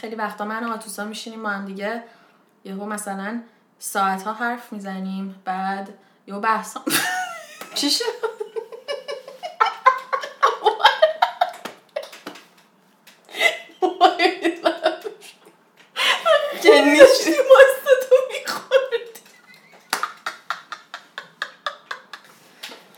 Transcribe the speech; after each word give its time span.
خیلی 0.00 0.14
وقتا 0.14 0.44
من 0.44 0.64
و 0.64 0.72
آتوسا 0.72 1.04
میشینیم 1.04 1.42
با 1.42 1.48
هم 1.48 1.64
دیگه. 1.64 2.02
یهو 2.64 2.86
مثلا 2.86 3.42
ساعت 3.78 4.22
ها 4.22 4.32
حرف 4.32 4.72
می‌زنیم 4.72 5.42
بعد 5.44 5.88
یهو 6.26 6.40
بحثا 6.40 6.82
چی 7.74 7.90
شد؟ 7.90 8.04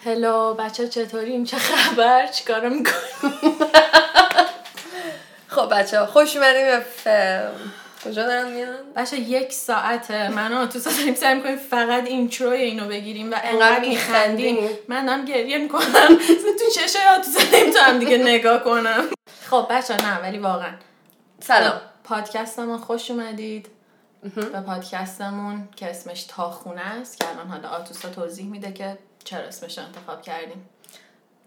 هلو 0.05 0.55
بچه 0.55 0.89
چطوریم؟ 0.89 1.45
چه 1.45 1.57
خبر؟ 1.59 2.27
چیکار 2.27 2.69
می‌کنیم؟ 2.69 3.61
بچه 5.71 6.01
ها 6.01 6.07
خوش 6.07 6.37
اومدیم 6.37 6.67
به 7.05 7.43
کجا 8.05 8.27
دارم 8.27 8.51
میان؟ 8.51 8.77
بچه 8.97 9.17
یک 9.17 9.53
ساعت 9.53 10.11
من 10.11 10.69
تو 10.69 10.79
داریم 10.79 11.15
سعی 11.15 11.35
می‌کنیم 11.35 11.57
فقط 11.57 12.07
اینتروی 12.07 12.63
اینو 12.63 12.89
بگیریم 12.89 13.33
و 13.33 13.37
انقدر 13.43 13.81
می‌خندیم. 13.81 14.69
من 14.89 15.07
دارم 15.07 15.25
گریه 15.25 15.59
می‌کنم. 15.59 16.19
تو 16.59 16.71
چشه 16.75 16.99
آتوسا 17.19 17.57
نمی‌تونم 17.57 17.99
دیگه 17.99 18.17
نگاه 18.17 18.65
کنم. 18.65 19.05
خب 19.51 19.67
بچه 19.71 19.97
نه 19.97 20.21
ولی 20.21 20.39
واقعا. 20.39 20.73
سلام. 21.41 21.81
پادکستمون 22.05 22.79
خوش 22.79 23.11
اومدید. 23.11 23.67
به 24.35 24.61
پادکستمون 24.61 25.69
که 25.77 25.91
اسمش 25.91 26.25
تاخونه 26.25 26.81
است 26.81 27.19
که 27.19 27.29
الان 27.29 27.49
حالا 27.49 27.69
آتوسا 27.69 28.09
توضیح 28.09 28.47
میده 28.47 28.73
که 28.73 28.99
چرا 29.25 29.45
اسمش 29.45 29.79
انتخاب 29.79 30.23
کردیم. 30.23 30.69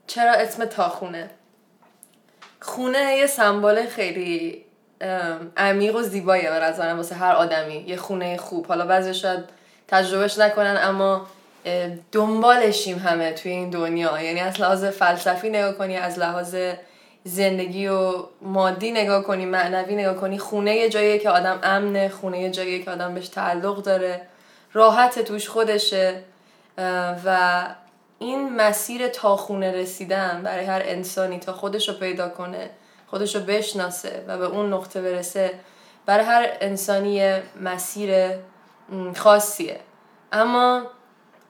چرا 0.07 0.31
اسم 0.31 0.65
تاخونه 0.65 1.29
خونه 2.63 3.15
یه 3.17 3.27
سمبل 3.27 3.85
خیلی 3.85 4.65
عمیق 5.57 5.95
و 5.95 6.01
زیباییه 6.01 6.49
به 6.49 6.59
نظرم 6.59 6.97
واسه 6.97 7.15
هر 7.15 7.31
آدمی. 7.31 7.83
یه 7.87 7.97
خونه 7.97 8.37
خوب. 8.37 8.65
حالا 8.65 8.85
بعضی 8.85 9.13
شاید 9.13 9.39
تجربهش 9.87 10.37
نکنن 10.37 10.77
اما 10.81 11.27
دنبالشیم 12.11 12.97
همه 12.97 13.31
توی 13.31 13.51
این 13.51 13.69
دنیا. 13.69 14.21
یعنی 14.21 14.39
از 14.39 14.61
لحاظ 14.61 14.85
فلسفی 14.85 15.49
نگاه 15.49 15.73
کنی 15.73 15.97
از 15.97 16.19
لحاظ 16.19 16.55
زندگی 17.23 17.87
و 17.87 18.13
مادی 18.41 18.91
نگاه 18.91 19.23
کنی 19.23 19.45
معنوی 19.45 19.95
نگاه 19.95 20.15
کنی 20.15 20.37
خونه 20.37 20.75
یه 20.75 20.89
جاییه 20.89 21.19
که 21.19 21.29
آدم 21.29 21.59
امنه 21.63 22.09
خونه 22.09 22.41
یه 22.41 22.49
جاییه 22.49 22.83
که 22.83 22.91
آدم 22.91 23.13
بهش 23.13 23.27
تعلق 23.27 23.83
داره. 23.83 24.21
راحت 24.73 25.19
توش 25.19 25.49
خودشه 25.49 26.15
و 27.25 27.65
این 28.23 28.55
مسیر 28.55 29.07
تا 29.07 29.35
خونه 29.35 29.71
رسیدن 29.71 30.41
برای 30.43 30.65
هر 30.65 30.81
انسانی 30.85 31.39
تا 31.39 31.53
خودش 31.53 31.89
رو 31.89 31.95
پیدا 31.95 32.29
کنه 32.29 32.69
خودش 33.07 33.35
رو 33.35 33.41
بشناسه 33.41 34.25
و 34.27 34.37
به 34.37 34.45
اون 34.45 34.73
نقطه 34.73 35.01
برسه 35.01 35.51
برای 36.05 36.25
هر 36.25 36.49
انسانی 36.61 37.39
مسیر 37.61 38.29
خاصیه. 39.15 39.79
اما 40.31 40.81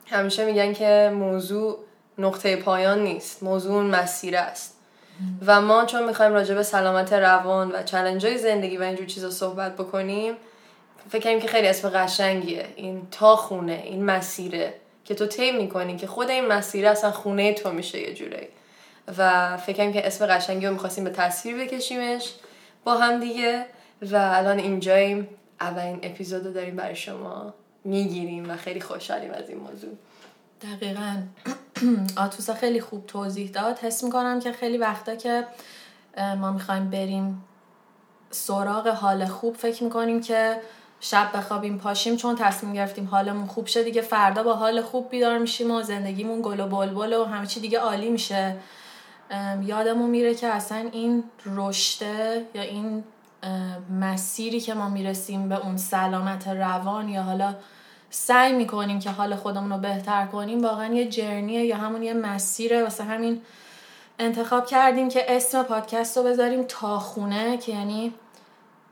همیشه 0.07 0.45
میگن 0.45 0.73
که 0.73 1.11
موضوع 1.13 1.79
نقطه 2.17 2.55
پایان 2.55 3.03
نیست 3.03 3.43
موضوع 3.43 3.73
اون 3.73 3.85
مسیر 3.85 4.37
است. 4.37 4.77
و 5.45 5.61
ما 5.61 5.85
چون 5.85 6.03
می‌خوایم 6.03 6.33
راجع 6.33 6.55
به 6.55 6.63
سلامت 6.63 7.13
روان 7.13 7.71
و 7.71 7.83
چلنج 7.83 8.25
های 8.25 8.37
زندگی 8.37 8.77
و 8.77 8.83
اینجور 8.83 9.05
چیزا 9.05 9.29
صحبت 9.29 9.75
بکنیم 9.75 10.35
فکر 11.09 11.23
کنیم 11.23 11.39
که 11.39 11.47
خیلی 11.47 11.67
اسم 11.67 11.89
قشنگیه. 11.89 12.65
این 12.75 13.07
تا 13.11 13.35
خونه 13.35 13.81
این 13.85 14.05
مسیره. 14.05 14.73
که 15.05 15.15
تو 15.15 15.25
طی 15.25 15.51
می‌کنی 15.51 15.97
که 15.97 16.07
خود 16.07 16.29
این 16.29 16.45
مسیره 16.45 16.89
اصلا 16.89 17.11
خونه 17.11 17.53
تو 17.53 17.71
میشه 17.71 17.99
یه 17.99 18.13
جوری 18.13 18.47
و 19.17 19.57
فکر 19.57 19.91
که 19.91 20.07
اسم 20.07 20.25
قشنگی 20.25 20.65
رو 20.65 20.73
می‌خواستیم 20.73 21.03
به 21.03 21.09
تصویر 21.09 21.57
بکشیمش 21.57 22.33
با 22.83 22.97
هم 22.97 23.19
دیگه 23.19 23.65
و 24.01 24.15
الان 24.15 24.59
اینجاییم. 24.59 25.27
اولین 25.61 25.99
اپیزود 26.03 26.45
رو 26.45 26.53
داریم 26.53 26.75
برای 26.75 26.95
شما 26.95 27.53
می‌گیریم 27.83 28.49
و 28.49 28.57
خیلی 28.57 28.81
خوشحالیم 28.81 29.31
از 29.31 29.49
این 29.49 29.57
موضوع. 29.57 29.97
دقیقا. 30.61 31.15
آتوسا 32.25 32.53
خیلی 32.53 32.81
خوب 32.81 33.05
توضیح 33.05 33.51
داد. 33.51 33.79
حس 33.79 34.03
می‌کنم 34.03 34.39
که 34.39 34.51
خیلی 34.51 34.77
وقتا 34.77 35.15
که 35.15 35.47
ما 36.17 36.51
می‌خوایم 36.51 36.89
بریم 36.89 37.43
سراغ 38.31 38.87
حال 38.87 39.25
خوب 39.25 39.55
فکر 39.55 39.83
می‌کنیم 39.83 40.21
که 40.21 40.55
شب 41.05 41.29
بخوابیم 41.33 41.77
پاشیم 41.77 42.15
چون 42.15 42.35
تصمیم 42.35 42.73
گرفتیم 42.73 43.07
حالمون 43.11 43.47
خوب 43.47 43.67
شه 43.67 43.83
دیگه 43.83 44.01
فردا 44.01 44.43
با 44.43 44.53
حال 44.53 44.81
خوب 44.81 45.09
بیدار 45.09 45.37
میشیم 45.37 45.71
و 45.71 45.81
زندگیمون 45.81 46.41
گل 46.41 46.59
و 46.59 46.67
بلبل 46.67 47.13
و 47.13 47.25
همه 47.25 47.47
چی 47.47 47.59
دیگه 47.59 47.79
عالی 47.79 48.09
میشه. 48.09 48.55
یادمون 49.61 50.09
میره 50.09 50.35
که 50.35 50.47
اصلا 50.47 50.89
این 50.91 51.23
رشته 51.45 52.45
یا 52.53 52.61
این 52.61 53.03
مسیری 53.99 54.59
که 54.59 54.73
ما 54.73 54.89
می‌رسیم 54.89 55.49
به 55.49 55.65
اون 55.65 55.77
سلامت 55.77 56.47
روان 56.47 57.09
یا 57.09 57.23
حالا 57.23 57.55
سعی 58.09 58.53
می‌کنیم 58.53 58.99
که 58.99 59.09
حال 59.09 59.35
خودمون 59.35 59.71
رو 59.71 59.77
بهتر 59.77 60.25
کنیم 60.25 60.63
واقعا 60.63 60.93
یه 60.93 61.07
جرنیه 61.09 61.65
یا 61.65 61.77
همون 61.77 62.03
یه 62.03 62.13
مسیره. 62.13 62.83
واسه 62.83 63.03
همین 63.03 63.41
انتخاب 64.19 64.65
کردیم 64.65 65.09
که 65.09 65.35
اسم 65.35 65.63
پادکست 65.63 66.17
رو 66.17 66.23
بذاریم 66.23 66.63
تا 66.63 66.99
خونه 66.99 67.57
که 67.57 67.71
یعنی 67.71 68.13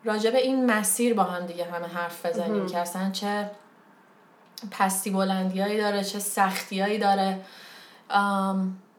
راجع 0.03 0.29
به 0.31 0.37
این 0.37 0.71
مسیر 0.71 1.13
با 1.13 1.23
هم 1.23 1.45
دیگه 1.45 1.63
همه 1.63 1.87
حرف 1.87 2.25
بزنیم 2.25 2.67
که 2.67 2.77
اصلا 2.77 3.11
چه 3.11 3.51
پستی 4.71 5.09
بلندیایی 5.09 5.77
داره 5.77 6.03
چه 6.03 6.19
سختیایی 6.19 6.97
داره 6.97 7.37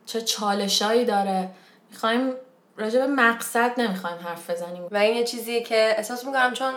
چه 0.06 0.20
چالشایی 0.20 1.04
داره. 1.04 1.48
می‌خوایم 1.90 2.32
راجع 2.76 2.98
به 2.98 3.06
مقصد 3.06 3.80
نمی‌خوایم 3.80 4.16
حرف 4.24 4.50
بزنیم. 4.50 4.82
و 4.90 4.96
این 4.96 5.16
یه 5.16 5.24
چیزیه 5.24 5.62
که 5.62 5.94
احساس 5.96 6.24
می‌کنم 6.24 6.52
چون 6.52 6.74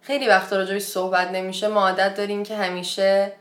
خیلی 0.00 0.28
وقت 0.28 0.52
راجبش 0.52 0.82
صحبت 0.82 1.30
نمیشه 1.30 1.68
ما 1.68 1.88
عادت 1.88 2.14
داریم 2.14 2.42
که 2.42 2.56
همیشه 2.56 3.32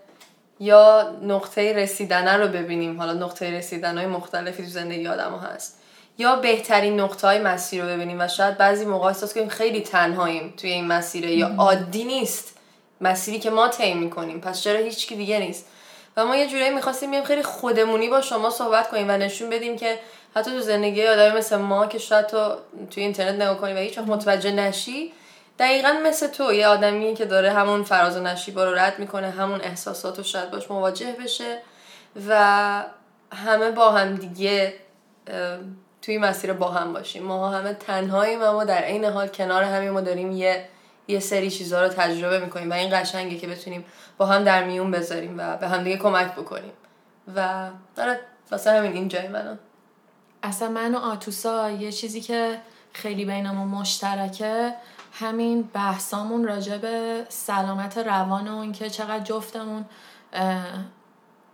یا 0.60 1.16
نقطه 1.22 1.74
رسیدنه 1.74 2.38
رو 2.38 2.48
ببینیم. 2.48 2.98
حالا 2.98 3.14
نقطه 3.14 3.52
رسیدن 3.52 3.98
های 3.98 4.08
مختلفی 4.08 4.64
تو 4.64 4.70
زندگی 4.70 5.08
آدم 5.08 5.32
ها 5.32 5.40
هست. 5.40 5.82
یا 6.18 6.36
بهترین 6.36 7.00
نقطه 7.00 7.28
های 7.28 7.40
مسیر 7.40 7.84
رو 7.84 7.90
ببینیم 7.90 8.22
و 8.22 8.28
شاید 8.28 8.58
بعضی 8.58 8.86
موقع 8.86 9.08
احساس 9.08 9.34
کنیم 9.34 9.50
خیلی 9.50 9.82
تنهاییم 9.82 10.54
توی 10.58 10.72
این 10.72 10.88
مسیره 10.88 11.32
یا 11.32 11.52
عادی 11.58 12.04
نیست 12.04 12.58
مسیری 13.02 13.40
که 13.40 13.50
ما 13.50 13.68
طی 13.68 13.94
می‌کنیم. 13.94 14.42
پس 14.42 14.62
چرا 14.62 14.80
هیچ 14.80 15.08
کی 15.08 15.16
دیگه 15.16 15.40
نیست؟ 15.40 15.66
و 16.18 16.26
ما 16.26 16.36
یه 16.36 16.48
جورایی 16.48 16.70
می‌خواستیم 16.70 17.10
بیایم 17.10 17.26
خیلی 17.26 17.44
خودمونی 17.44 18.10
با 18.10 18.22
شما 18.22 18.50
صحبت 18.50 18.90
کنیم 18.90 19.10
و 19.10 19.12
نشون 19.12 19.50
بدیم 19.50 19.78
که 19.78 20.00
حتی 20.36 20.52
تو 20.52 20.60
زندگی 20.60 21.08
آدمی 21.08 21.38
مثل 21.38 21.56
ما 21.56 21.88
که 21.88 21.98
شاید 21.98 22.28
تو 22.28 22.56
توی 22.92 23.04
اینترنت 23.04 23.42
نگاه 23.42 23.58
کنی 23.58 23.74
و 23.74 23.78
هیچ 23.78 23.98
متوجه 23.98 24.52
نشی 24.52 25.14
دقیقا 25.60 25.96
مثل 26.06 26.28
تو 26.28 26.54
یه 26.54 26.68
آدمی 26.68 27.14
که 27.14 27.26
داره 27.26 27.52
همون 27.52 27.84
فراز 27.84 28.18
و 28.18 28.20
نشیبا 28.20 28.64
رو 28.64 28.76
رد 28.76 29.00
می‌کنه 29.00 29.30
همون 29.30 29.62
احساسات 29.62 30.18
رو 30.18 30.24
شاید 30.24 30.52
باش 30.52 30.72
مواجه 30.72 31.16
بشه 31.24 31.62
و 32.30 32.84
همه 33.34 33.72
با 33.72 33.92
هم 33.92 34.16
دیگه 34.16 34.74
توی 36.06 36.18
مسیر 36.18 36.54
با 36.54 36.72
هم 36.72 36.94
باشیم. 36.94 37.24
ما 37.24 37.50
همه 37.50 37.74
تنهاییم 37.74 38.42
اما 38.42 38.64
در 38.64 38.78
عین 38.78 39.06
حال 39.06 39.28
کنار 39.28 39.64
همین 39.64 39.90
ما 39.90 40.02
داریم 40.02 40.32
یه 40.32 40.66
یه 41.08 41.20
سری 41.20 41.52
چیزها 41.52 41.82
رو 41.82 41.88
تجربه 41.88 42.40
می‌کنیم 42.40 42.72
و 42.72 42.74
این 42.74 43.02
قشنگه 43.02 43.38
که 43.38 43.48
بتونیم 43.48 43.86
با 44.18 44.26
هم 44.26 44.44
در 44.44 44.64
میون 44.64 44.92
بذاریم 44.92 45.36
و 45.38 45.58
به 45.58 45.68
هم 45.68 45.84
دیگه 45.84 45.98
کمک 45.98 46.32
بکنیم. 46.32 46.72
و 47.36 47.70
داره 47.96 48.20
واسه 48.52 48.72
همین 48.72 48.92
این 48.92 49.08
جای 49.08 49.28
منم 49.28 49.60
اصلا 50.44 50.70
من 50.70 50.96
و 50.96 50.98
آتوسا 50.98 51.72
یه 51.72 51.92
چیزی 51.92 52.22
که 52.22 52.58
خیلی 52.94 53.26
بینمون 53.26 53.68
مشترکه 53.68 54.74
همین 55.14 55.70
بحثامون 55.74 56.48
راجع 56.48 56.78
به 56.78 57.26
سلامت 57.30 57.98
روان 57.98 58.48
و 58.48 58.58
اینکه 58.58 58.90
چقدر 58.90 59.24
جفتمون 59.24 59.86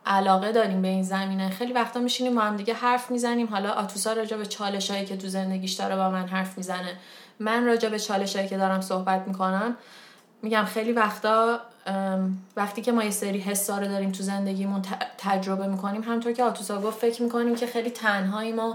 علاقه 0.06 0.51
داریم 0.51 0.81
به 0.81 0.88
این 0.88 1.03
زمینه. 1.03 1.50
خیلی 1.50 1.73
وقتا 1.73 2.00
میشینیم 2.00 2.35
با 2.35 2.41
هم 2.41 2.57
دیگه 2.57 2.73
حرف 2.73 3.12
می‌زنیم. 3.12 3.47
حالا 3.47 3.72
آتوسا 3.72 4.13
راجع 4.13 4.38
به 4.38 4.45
چالش 4.45 4.91
هایی 4.91 5.06
که 5.06 5.17
تو 5.17 5.28
زندگیش 5.28 5.73
داره 5.73 5.95
با 5.95 6.09
من 6.09 6.28
حرف 6.28 6.57
می‌زنه. 6.57 6.97
من 7.39 7.66
راجع 7.66 7.89
به 7.89 8.00
چالش 8.00 8.35
هایی 8.35 8.47
که 8.47 8.57
دارم 8.57 8.81
صحبت 8.81 9.28
می‌کنم 9.28 9.77
میگم 10.42 10.65
خیلی 10.65 10.92
وقتا 10.92 11.59
وقتی 12.56 12.81
که 12.81 12.92
ما 12.92 13.03
یه 13.03 13.12
سری 13.12 13.39
حسا 13.39 13.77
رو 13.77 13.88
داریم 13.88 14.12
تو 14.12 14.24
زندگیمون 14.24 14.81
تجربه 15.18 15.68
می‌کنیم 15.68 16.04
همطور 16.04 16.31
که 16.31 16.44
آتوسا 16.44 16.81
گفت 16.81 17.00
فکر 17.00 17.21
می‌کنیم 17.21 17.56
که 17.56 17.68
خیلی 17.68 17.89
تنهاییم 17.89 18.59
و 18.59 18.74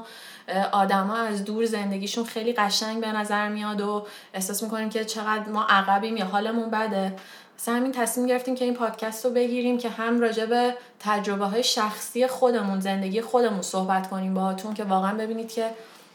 آدما 0.72 1.16
از 1.16 1.44
دور 1.44 1.66
زندگیشون 1.66 2.24
خیلی 2.24 2.52
قشنگ 2.52 3.00
به 3.00 3.12
نظر 3.12 3.48
میاد 3.48 3.80
و 3.80 4.06
احساس 4.34 4.62
می‌کنیم 4.62 4.88
که 4.88 5.04
چقدر 5.04 5.48
ما 5.48 5.66
عقبیم 5.68 6.16
یا 6.16 6.24
حالمون 6.24 6.70
بده. 6.70 7.16
مثلا 7.58 7.74
همین 7.74 7.92
تصمیم 7.92 8.26
گرفتیم 8.26 8.54
که 8.54 8.64
این 8.64 8.74
پادکست 8.74 9.24
رو 9.24 9.30
بگیریم 9.30 9.78
که 9.78 9.88
هم 9.88 10.20
راجع 10.20 10.46
به 10.46 10.74
تجربه 11.00 11.44
های 11.44 11.62
شخصی 11.62 12.26
خودمون 12.26 12.80
زندگی 12.80 13.20
خودمون 13.20 13.62
صحبت 13.62 14.10
کنیم 14.10 14.34
باهاتون 14.34 14.74
که 14.74 14.84
واقعا 14.84 15.14
ببینید 15.14 15.52
که 15.52 15.70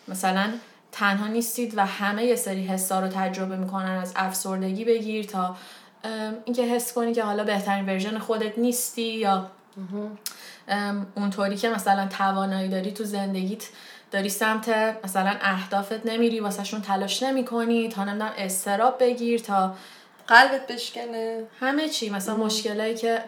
مثلا 0.07 0.49
تنها 0.91 1.27
نیستید 1.27 1.77
و 1.77 1.85
همه 1.85 2.25
یه 2.25 2.35
سری 2.35 2.67
حسا 2.67 2.99
رو 2.99 3.07
تجربه 3.07 3.55
می‌کنن 3.57 3.97
از 3.97 4.13
افسردگی 4.15 4.85
بگیر 4.85 5.25
تا 5.25 5.55
اینکه 6.45 6.63
حس 6.63 6.93
کنی 6.93 7.13
که 7.13 7.23
حالا 7.23 7.43
بهترین 7.43 7.85
ورژن 7.85 8.17
خودت 8.17 8.57
نیستی 8.57 9.01
یا 9.01 9.47
اونطوری 11.15 11.55
که 11.55 11.69
مثلا 11.69 12.07
توانایی 12.07 12.69
داری 12.69 12.91
تو 12.91 13.03
زندگیت 13.03 13.63
داری 14.11 14.29
سمت 14.29 14.69
مثلا 15.03 15.35
اهدافت 15.41 16.05
نمیری 16.05 16.39
واسهشون 16.39 16.81
تلاش 16.81 17.23
نمی 17.23 17.45
کنی 17.45 17.89
تا 17.89 18.03
نمی‌دونم 18.03 18.31
استراب 18.38 18.99
بگیر 18.99 19.39
تا 19.39 19.75
قلبت 20.31 20.67
بشکنه. 20.67 21.43
همه 21.59 21.89
چی 21.89 22.09
مثلا 22.09 22.35
مشکلایی 22.35 22.95
که 22.95 23.23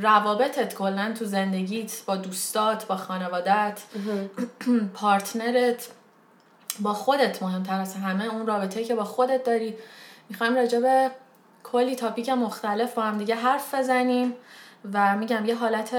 روابطت 0.00 0.74
کلا 0.74 1.14
تو 1.18 1.24
زندگیت 1.24 2.02
با 2.06 2.16
دوستات 2.16 2.86
با 2.86 2.96
خانوادت 2.96 3.80
پارتنرت 4.94 5.88
با 6.80 6.94
خودت 6.94 7.42
مهمتر 7.42 7.80
از 7.80 7.94
همه 7.94 8.24
اون 8.24 8.46
رابطه 8.46 8.84
که 8.84 8.94
با 8.94 9.04
خودت 9.04 9.44
داری. 9.44 9.74
می‌خوایم 10.28 10.54
راجع 10.54 10.80
به 10.80 11.10
کلی 11.62 11.96
تاپیک 11.96 12.28
مختلف 12.28 12.94
با 12.94 13.02
هم 13.02 13.18
دیگه 13.18 13.34
حرف 13.34 13.74
بزنیم 13.74 14.34
و 14.92 15.16
میگم 15.16 15.44
یه 15.44 15.54
حالت 15.54 15.96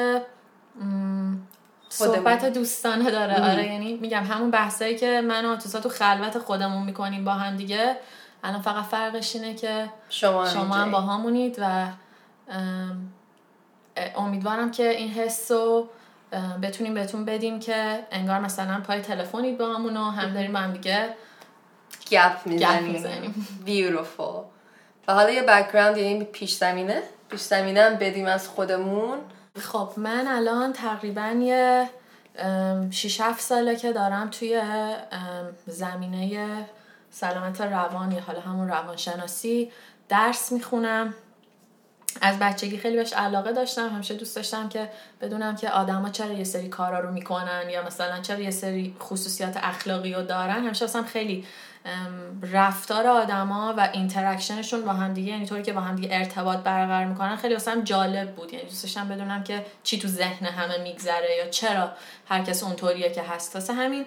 صحبت 1.89 2.45
دوستانه 2.53 3.11
داره. 3.11 3.51
آره 3.51 3.65
یعنی 3.65 3.93
میگم 3.93 4.23
همون 4.23 4.51
بحثایی 4.51 4.95
که 4.95 5.21
من 5.21 5.45
و 5.45 5.55
تو 5.55 5.89
خلوت 5.89 6.37
خودمون 6.37 6.83
می‌کنیم 6.83 7.25
با 7.25 7.33
هم 7.33 7.57
دیگه. 7.57 7.97
الان 8.45 8.61
فقط 8.61 8.83
فرقش 8.83 9.35
اینه 9.35 9.53
که 9.53 9.89
شما, 10.09 10.49
شما 10.49 10.75
هم 10.75 10.91
با 10.91 11.01
همونید 11.01 11.57
و 11.61 11.87
امیدوارم 14.15 14.71
که 14.71 14.89
این 14.89 15.11
حس 15.11 15.51
رو 15.51 15.89
بتونیم 16.61 16.93
بهتون 16.93 17.25
بدیم 17.25 17.59
که 17.59 17.99
انگار 18.11 18.39
مثلا 18.39 18.81
پای 18.87 19.01
تلفنید 19.01 19.57
با 19.57 19.73
همون 19.73 19.97
و 19.97 20.03
هم 20.03 20.33
داریم 20.33 20.53
با 20.53 20.59
هم 20.59 20.71
دیگه 20.71 21.09
گپ 22.11 22.45
می‌زنیم. 22.45 23.47
بیوروفول 23.65 24.41
و 25.07 25.13
حالا 25.13 25.29
یه 25.29 25.41
بکگراند 25.41 25.97
یعنی 25.97 26.23
پیش 26.23 26.55
زمینه. 26.55 27.01
پیش 27.29 27.41
زمینه 27.41 27.81
هم 27.81 27.95
بدیم 27.95 28.25
از 28.25 28.47
خودمون. 28.47 29.17
خب 29.59 29.89
من 29.97 30.27
الان 30.27 30.73
تقریبا 30.73 31.27
یه 31.41 31.89
6 32.91 33.21
7 33.21 33.41
ساله 33.41 33.75
که 33.75 33.93
دارم 33.93 34.29
توی 34.29 34.61
زمینه 35.67 36.65
سلامت 37.15 37.61
روان 37.61 38.11
یا 38.11 38.21
حالا 38.21 38.39
همون 38.39 38.67
روانشناسی 38.67 39.71
درس 40.09 40.51
می‌خونم. 40.51 41.13
از 42.21 42.39
بچگی 42.39 42.77
خیلی 42.77 42.97
بهش 42.97 43.13
علاقه 43.13 43.51
داشتم. 43.51 43.89
همیشه 43.89 44.13
دوست 44.13 44.35
داشتم 44.35 44.69
که 44.69 44.89
بدونم 45.21 45.55
که 45.55 45.69
آدما 45.69 46.09
چرا 46.09 46.31
یه 46.31 46.43
سری 46.43 46.69
کارا 46.69 46.99
رو 46.99 47.11
می‌کنن 47.11 47.69
یا 47.69 47.85
مثلا 47.85 48.21
چرا 48.21 48.39
یه 48.39 48.51
سری 48.51 48.95
خصوصیات 48.99 49.57
اخلاقی 49.57 50.13
رو 50.13 50.21
دارن. 50.21 50.65
همیشه 50.65 50.85
اصلا 50.85 51.03
خیلی 51.03 51.45
رفتار 52.41 53.07
آدما 53.07 53.73
و 53.77 53.89
اینتراکشنشون 53.93 54.85
با 54.85 54.93
هم 54.93 55.13
دیگه 55.13 55.31
یعنی 55.31 55.45
طوری 55.45 55.63
که 55.63 55.73
با 55.73 55.81
هم 55.81 55.95
دیگه 55.95 56.09
ارتباط 56.11 56.57
برقرار 56.57 57.05
می‌کنن 57.05 57.35
خیلی 57.35 57.55
اصلا 57.55 57.81
جالب 57.81 58.35
بود. 58.35 58.53
یعنی 58.53 58.65
دوست 58.65 58.83
داشتم 58.83 59.07
بدونم 59.07 59.43
که 59.43 59.65
چی 59.83 59.99
تو 59.99 60.07
ذهن 60.07 60.45
همه 60.45 60.77
میگذره 60.77 61.35
یا 61.37 61.49
چرا 61.49 61.91
هر 62.29 62.43
کس 62.43 62.63
اونطوریه 62.63 63.11
که 63.11 63.23
هست. 63.23 63.55
واسه 63.55 63.73
همین 63.73 64.05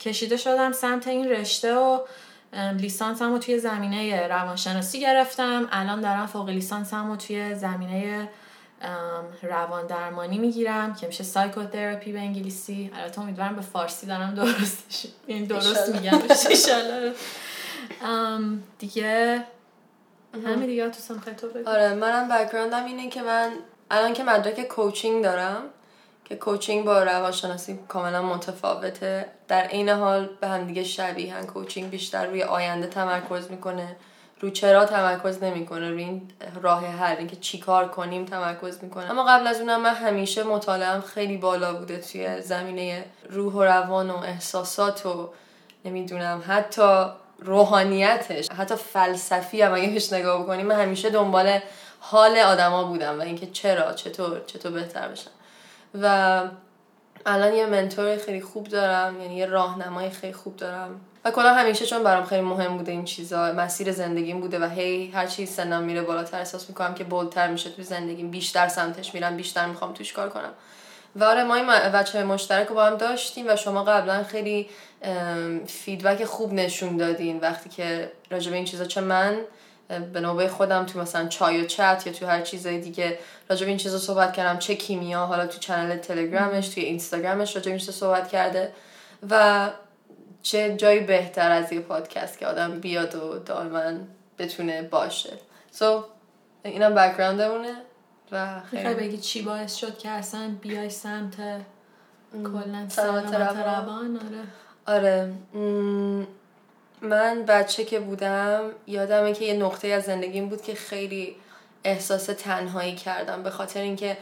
کشیده 0.00 0.36
شدم 0.36 0.72
سمت 0.72 1.08
این 1.08 1.28
رشته 1.28 1.74
و 1.74 2.00
لیسانسم 2.52 3.32
رو 3.32 3.38
توی 3.38 3.58
زمینه 3.58 4.26
روانشناسی 4.28 5.00
گرفتم. 5.00 5.68
الان 5.72 6.00
دارم 6.00 6.26
فوق 6.26 6.48
لیسانسم 6.48 7.10
رو 7.10 7.16
توی 7.16 7.54
زمینه 7.54 8.28
روان 9.42 9.86
درمانی 9.86 10.38
می‌گیرم 10.38 10.94
که 10.94 11.06
میشه 11.06 11.24
psychotherapy 11.24 12.12
به 12.12 12.18
انگلیسی. 12.18 12.90
البته 12.94 13.20
امیدوارم 13.20 13.56
به 13.56 13.62
فارسی 13.62 14.06
دارم 14.06 14.34
درستش 14.34 15.06
یعنی 15.28 15.46
درست 15.46 15.88
میگم. 15.88 16.18
دیگه 18.78 19.44
همه 20.46 20.66
دیگه 20.66 20.88
تو 20.88 21.00
سم 21.00 21.18
تو 21.18 21.48
بگو. 21.48 21.70
آره 21.70 21.94
منم 21.94 22.28
background 22.28 22.79
م 22.79 22.84
اینه 22.84 23.08
که 23.08 23.22
من 23.22 23.50
الان 23.90 24.12
که 24.12 24.24
مدرک 24.24 24.68
کوچینگ 24.68 25.24
دارم 25.24 25.62
که 26.28 26.36
کوچینگ 26.36 26.84
با 26.84 27.02
روانشناسی 27.02 27.78
کاملا 27.88 28.22
متفاوته. 28.22 29.26
در 29.48 29.62
عین 29.62 29.88
حال 29.88 30.28
به 30.40 30.48
هم 30.48 30.66
دیگه 30.66 30.84
شبیهن 30.84 31.46
کوچینگ 31.46 31.90
بیشتر 31.90 32.26
روی 32.26 32.42
آینده 32.42 32.86
تمرکز 32.86 33.50
می‌کنه 33.50 33.96
رو 34.40 34.50
چرا 34.50 34.84
تمرکز 34.84 35.42
نمی‌کنه 35.42 35.90
روی 35.90 36.02
این 36.02 36.30
راه 36.62 36.86
حل 36.86 37.16
اینکه 37.16 37.36
چیکار 37.36 37.88
کنیم 37.88 38.24
تمرکز 38.24 38.78
می‌کنه. 38.82 39.10
اما 39.10 39.24
قبل 39.24 39.46
از 39.46 39.60
اونم 39.60 39.82
من 39.82 39.94
همیشه 39.94 40.42
مطالعم 40.42 41.00
خیلی 41.00 41.36
بالا 41.36 41.74
بوده 41.74 41.98
توی 41.98 42.40
زمینه 42.40 43.04
روح 43.30 43.52
و 43.52 43.62
روان 43.62 44.10
و 44.10 44.16
احساسات 44.16 45.06
و 45.06 45.30
نمی‌دونم 45.84 46.42
حتی 46.46 47.04
روحانیتش 47.38 48.48
حتی 48.50 48.74
فلسفی 48.74 49.62
هم 49.62 49.74
اگه 49.74 49.88
بهش 49.88 50.12
نگاه 50.12 50.42
بکنیم 50.42 50.66
من 50.66 50.80
همیشه 50.80 51.10
دنبال 51.10 51.58
حال 52.00 52.38
آدما 52.38 52.84
بودم 52.84 53.18
و 53.18 53.22
اینکه 53.22 53.46
چرا 53.46 53.92
چطور 53.92 54.40
چطور 54.46 54.72
بهتر 54.72 55.08
بشن 55.08 55.30
و 55.94 56.42
الان 57.26 57.54
یه 57.54 57.66
منتور 57.66 58.16
خیلی 58.16 58.40
خوب 58.40 58.68
دارم 58.68 59.20
یعنی 59.20 59.36
یه 59.36 59.46
راهنمای 59.46 60.10
خیلی 60.10 60.32
خوب 60.32 60.56
دارم. 60.56 61.00
و 61.24 61.30
کلا 61.30 61.54
همیشه 61.54 61.86
چون 61.86 62.02
برام 62.02 62.24
خیلی 62.24 62.42
مهم 62.42 62.76
بوده 62.76 62.92
این 62.92 63.04
چیزا 63.04 63.52
مسیر 63.52 63.92
زندگیم 63.92 64.40
بوده 64.40 64.58
و 64.58 64.68
هی 64.68 65.10
هر 65.10 65.26
چی 65.26 65.46
سنم 65.46 65.82
میره 65.82 66.02
بالاتر 66.02 66.38
احساس 66.38 66.68
می‌کنم 66.68 66.94
که 66.94 67.04
بولتر 67.04 67.48
میشه 67.48 67.70
تو 67.70 67.82
زندگیم 67.82 68.30
بیشتر 68.30 68.68
سمتش 68.68 69.14
میرم 69.14 69.36
بیشتر 69.36 69.66
می‌خوام 69.66 69.92
توش 69.92 70.12
کار 70.12 70.28
کنم. 70.28 70.52
و 71.16 71.24
آره 71.24 71.44
ما 71.44 71.54
این 71.54 71.66
بچه 71.66 72.24
مشترک 72.24 72.66
رو 72.66 72.74
با 72.74 72.86
هم 72.86 72.96
داشتیم 72.96 73.46
و 73.48 73.56
شما 73.56 73.84
قبلا 73.84 74.24
خیلی 74.24 74.68
فیدبک 75.66 76.24
خوب 76.24 76.52
نشون 76.52 76.96
دادین. 76.96 77.40
وقتی 77.40 77.68
که 77.68 78.12
راجع 78.30 78.50
به 78.50 78.56
این 78.56 78.64
چیزا 78.64 78.84
چه 78.84 79.00
من 79.00 79.36
به 79.88 80.20
نوبه 80.20 80.48
خودم 80.48 80.86
تو 80.86 81.00
مثلا 81.00 81.28
چای 81.28 81.62
و 81.62 81.66
چت 81.66 82.02
یا 82.06 82.12
تو 82.12 82.26
هر 82.26 82.40
چیزای 82.40 82.80
دیگه 82.80 83.18
راجع 83.50 83.64
به 83.64 83.68
این 83.68 83.78
چیزا 83.78 83.98
صحبت 83.98 84.32
کردم. 84.32 84.58
چه 84.58 84.74
کیمیا 84.74 85.26
حالا 85.26 85.46
تو 85.46 85.58
چنل 85.58 85.96
تلگرامش 85.96 86.68
توی 86.68 86.82
اینستاگرامش 86.82 87.56
راجع 87.56 87.72
به 87.72 87.78
صحبت 87.78 88.28
کرده. 88.28 88.72
و 89.30 89.70
چه 90.42 90.76
جایی 90.76 91.00
بهتر 91.00 91.50
از 91.50 91.72
یه 91.72 91.80
پادکست 91.80 92.38
که 92.38 92.46
آدم 92.46 92.80
بیاد 92.80 93.14
و 93.14 93.38
دائما 93.38 93.92
بتونه 94.38 94.82
باشه. 94.82 95.32
سو 95.70 96.00
so, 96.00 96.04
اینم 96.62 96.94
بکگراندمونه 96.94 97.74
و 98.32 98.60
خیلی. 98.60 98.94
بگی 98.94 99.18
چی 99.18 99.42
باعث 99.42 99.74
شد 99.74 99.98
که 99.98 100.08
اصلا 100.08 100.50
بیای 100.62 100.90
سمت 100.90 101.36
کلا 102.32 102.88
سلامت 102.88 103.34
روان؟ 103.34 104.20
آره. 104.86 104.96
آره. 104.96 105.32
من 107.02 107.44
بچه 107.44 107.84
که 107.84 108.00
بودم 108.00 108.70
یادمه 108.86 109.32
که 109.32 109.44
یه 109.44 109.54
نقطه 109.54 109.88
از 109.88 110.04
زندگیم 110.04 110.48
بود 110.48 110.62
که 110.62 110.74
خیلی 110.74 111.36
احساس 111.84 112.26
تنهایی 112.26 112.94
کردم. 112.94 113.42
به 113.42 113.50
خاطر 113.50 113.80
اینکه 113.80 114.16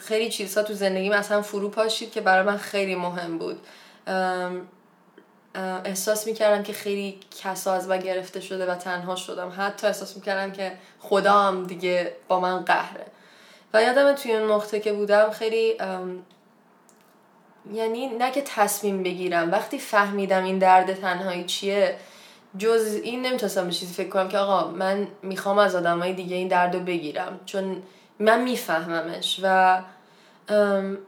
خیلی 0.00 0.30
چیزها 0.30 0.62
تو 0.62 0.74
زندگیم 0.74 1.12
اصلا 1.12 1.42
فرو 1.42 1.68
پاشید 1.68 2.12
که 2.12 2.20
برای 2.20 2.42
من 2.42 2.56
خیلی 2.56 2.94
مهم 2.94 3.38
بود. 3.38 3.60
احساس 5.84 6.26
می‌کردم 6.26 6.62
که 6.62 6.72
خیلی 6.72 7.20
کسا 7.42 7.74
از 7.74 7.88
گرفته 7.88 8.40
شده 8.40 8.70
و 8.70 8.74
تنها 8.74 9.16
شدم. 9.16 9.52
حتی 9.56 9.86
احساس 9.86 10.16
می‌کردم 10.16 10.52
که 10.52 10.72
خدا 11.00 11.32
هم 11.32 11.66
دیگه 11.66 12.12
با 12.28 12.40
من 12.40 12.58
قهره. 12.58 13.06
و 13.74 13.82
یادم 13.82 14.12
توی 14.12 14.34
اون 14.34 14.50
نقطه 14.50 14.80
که 14.80 14.92
بودم 14.92 15.30
خیلی 15.30 15.76
یعنی 17.72 18.06
نه 18.06 18.30
که 18.30 18.42
تصمیم 18.42 19.02
بگیرم. 19.02 19.52
وقتی 19.52 19.78
فهمیدم 19.78 20.44
این 20.44 20.58
درد 20.58 20.94
تنهایی 20.94 21.44
چیه 21.44 21.96
جز 22.58 23.00
این 23.02 23.26
نمی‌تونستم 23.26 23.66
به 23.66 23.72
چیزی 23.72 23.94
فکر 23.94 24.08
کنم 24.08 24.28
که 24.28 24.38
آقا 24.38 24.70
من 24.70 25.06
می‌خوام 25.22 25.58
از 25.58 25.74
آدمای 25.74 26.12
دیگه 26.12 26.36
این 26.36 26.48
درد 26.48 26.74
رو 26.74 26.80
بگیرم. 26.80 27.40
چون 27.46 27.82
من 28.18 28.42
میفهممش 28.42 29.40
و 29.42 29.80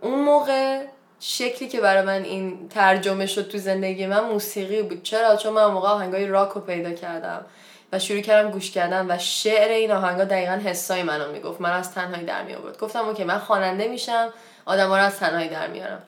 اون 0.01 0.25
موقع 0.25 0.85
شکلی 1.21 1.69
که 1.69 1.81
برای 1.81 2.03
من 2.03 2.23
این 2.23 2.69
ترجمه 2.69 3.27
شد 3.27 3.49
تو 3.49 3.59
زندگی 3.59 4.07
من 4.07 4.21
موسیقی 4.21 4.83
بود. 4.83 5.03
چرا؟ 5.03 5.37
چون 5.37 5.53
من 5.53 5.67
موقع 5.67 5.89
آهنگای 5.89 6.27
راک 6.27 6.51
رو 6.51 6.61
پیدا 6.61 6.93
کردم 6.93 7.45
و 7.93 7.99
شروع 7.99 8.21
کردم 8.21 8.51
گوش 8.51 8.71
کردن 8.71 9.07
و 9.11 9.19
شعر 9.19 9.69
این 9.69 9.93
آهنگا 9.93 10.25
دقیقا 10.25 10.53
حسای 10.53 11.03
منو 11.03 11.33
می‌گفت. 11.33 11.61
من 11.61 11.73
از 11.73 11.95
تنهایی 11.95 12.27
در 12.27 12.43
می 12.43 12.55
آورد 12.55 12.79
گفتم 12.79 13.09
اوکی 13.09 13.25
من 13.25 13.39
خواننده 13.39 13.89
میشم 13.89 14.29
آدما 14.65 14.97
رو 14.99 15.05
از 15.05 15.19
تنهایی 15.19 15.49
در 15.49 15.67
میارم. 15.67 16.03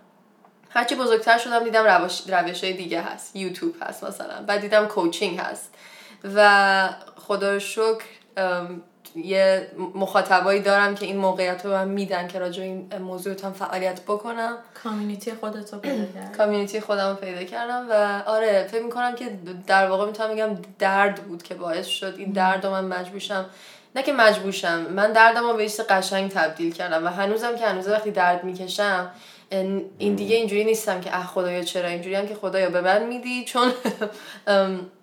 هرچی 0.71 0.95
بزرگتر 0.95 1.39
شدم 1.39 1.65
دیدم 1.65 1.85
روش, 1.85 2.23
روش 2.29 2.65
های 2.65 2.73
دیگه 2.73 3.01
هست. 3.01 3.37
یوتیوب 3.37 3.75
هست 3.83 4.05
مثلا. 4.05 4.43
بعد 4.47 4.61
دیدم 4.61 4.87
کوچینگ 4.87 5.39
هست. 5.39 5.75
و 6.35 6.89
خدا 7.17 7.53
رو 7.53 7.59
شکر 7.59 8.05
یه 9.17 9.71
مخاطبایی 9.95 10.61
دارم 10.61 10.95
که 10.95 11.07
این 11.07 11.17
موقعیت 11.17 11.67
رو 11.67 11.73
من 11.73 11.89
میدن 11.89 12.29
که 12.29 12.39
راجع 12.39 12.63
این 12.63 12.89
موضوع 12.99 13.35
هم 13.45 13.53
فعالیت 13.53 14.01
بکنم. 14.01 14.57
کامیونیتی 14.85 15.33
خودت 15.33 15.73
رو 15.73 15.79
پیدا 15.79 16.05
کردم 16.15 16.33
کامیونیتی 16.37 16.81
خودم 16.81 17.09
رو 17.09 17.15
پیدا 17.15 17.45
کردم 17.45 17.87
و 17.91 18.23
آره 18.27 18.69
فکر 18.71 18.83
می‌کنم 18.83 19.15
که 19.15 19.39
در 19.67 19.89
واقع 19.91 20.07
می‌تونم 20.07 20.35
بگم 20.35 20.57
درد 20.79 21.23
بود 21.23 21.43
که 21.43 21.55
باعث 21.55 21.87
شد. 21.87 22.15
این 22.19 22.33
درد 22.33 22.67
رو 22.67 22.73
من 22.73 22.85
مجبوشم 22.85 23.47
نه 23.97 24.03
که 24.03 24.13
مجبوشم 24.13 24.79
من 24.79 25.13
دردم 25.13 25.43
رو 25.43 25.55
به 25.55 25.67
قشنگ 25.89 26.31
تبدیل 26.31 26.73
کردم 26.73 27.05
و 27.05 27.09
هنوزم 27.09 27.57
که 27.57 27.67
هنوز 27.67 27.89
وقتی 27.89 28.11
درد 28.11 28.45
می‌کشم 28.45 29.11
این 29.51 30.15
دیگه 30.15 30.37
اینجوری 30.37 30.65
نیستم 30.65 31.01
که 31.01 31.17
اه 31.17 31.27
خدایا 31.27 31.63
چرا 31.63 31.89
اینجوری 31.89 32.15
هم 32.15 32.27
که 32.27 32.35
خدایا 32.35 32.71
به 32.71 32.81
من 32.81 33.07
میدی؟ 33.07 33.45
چون 33.45 33.73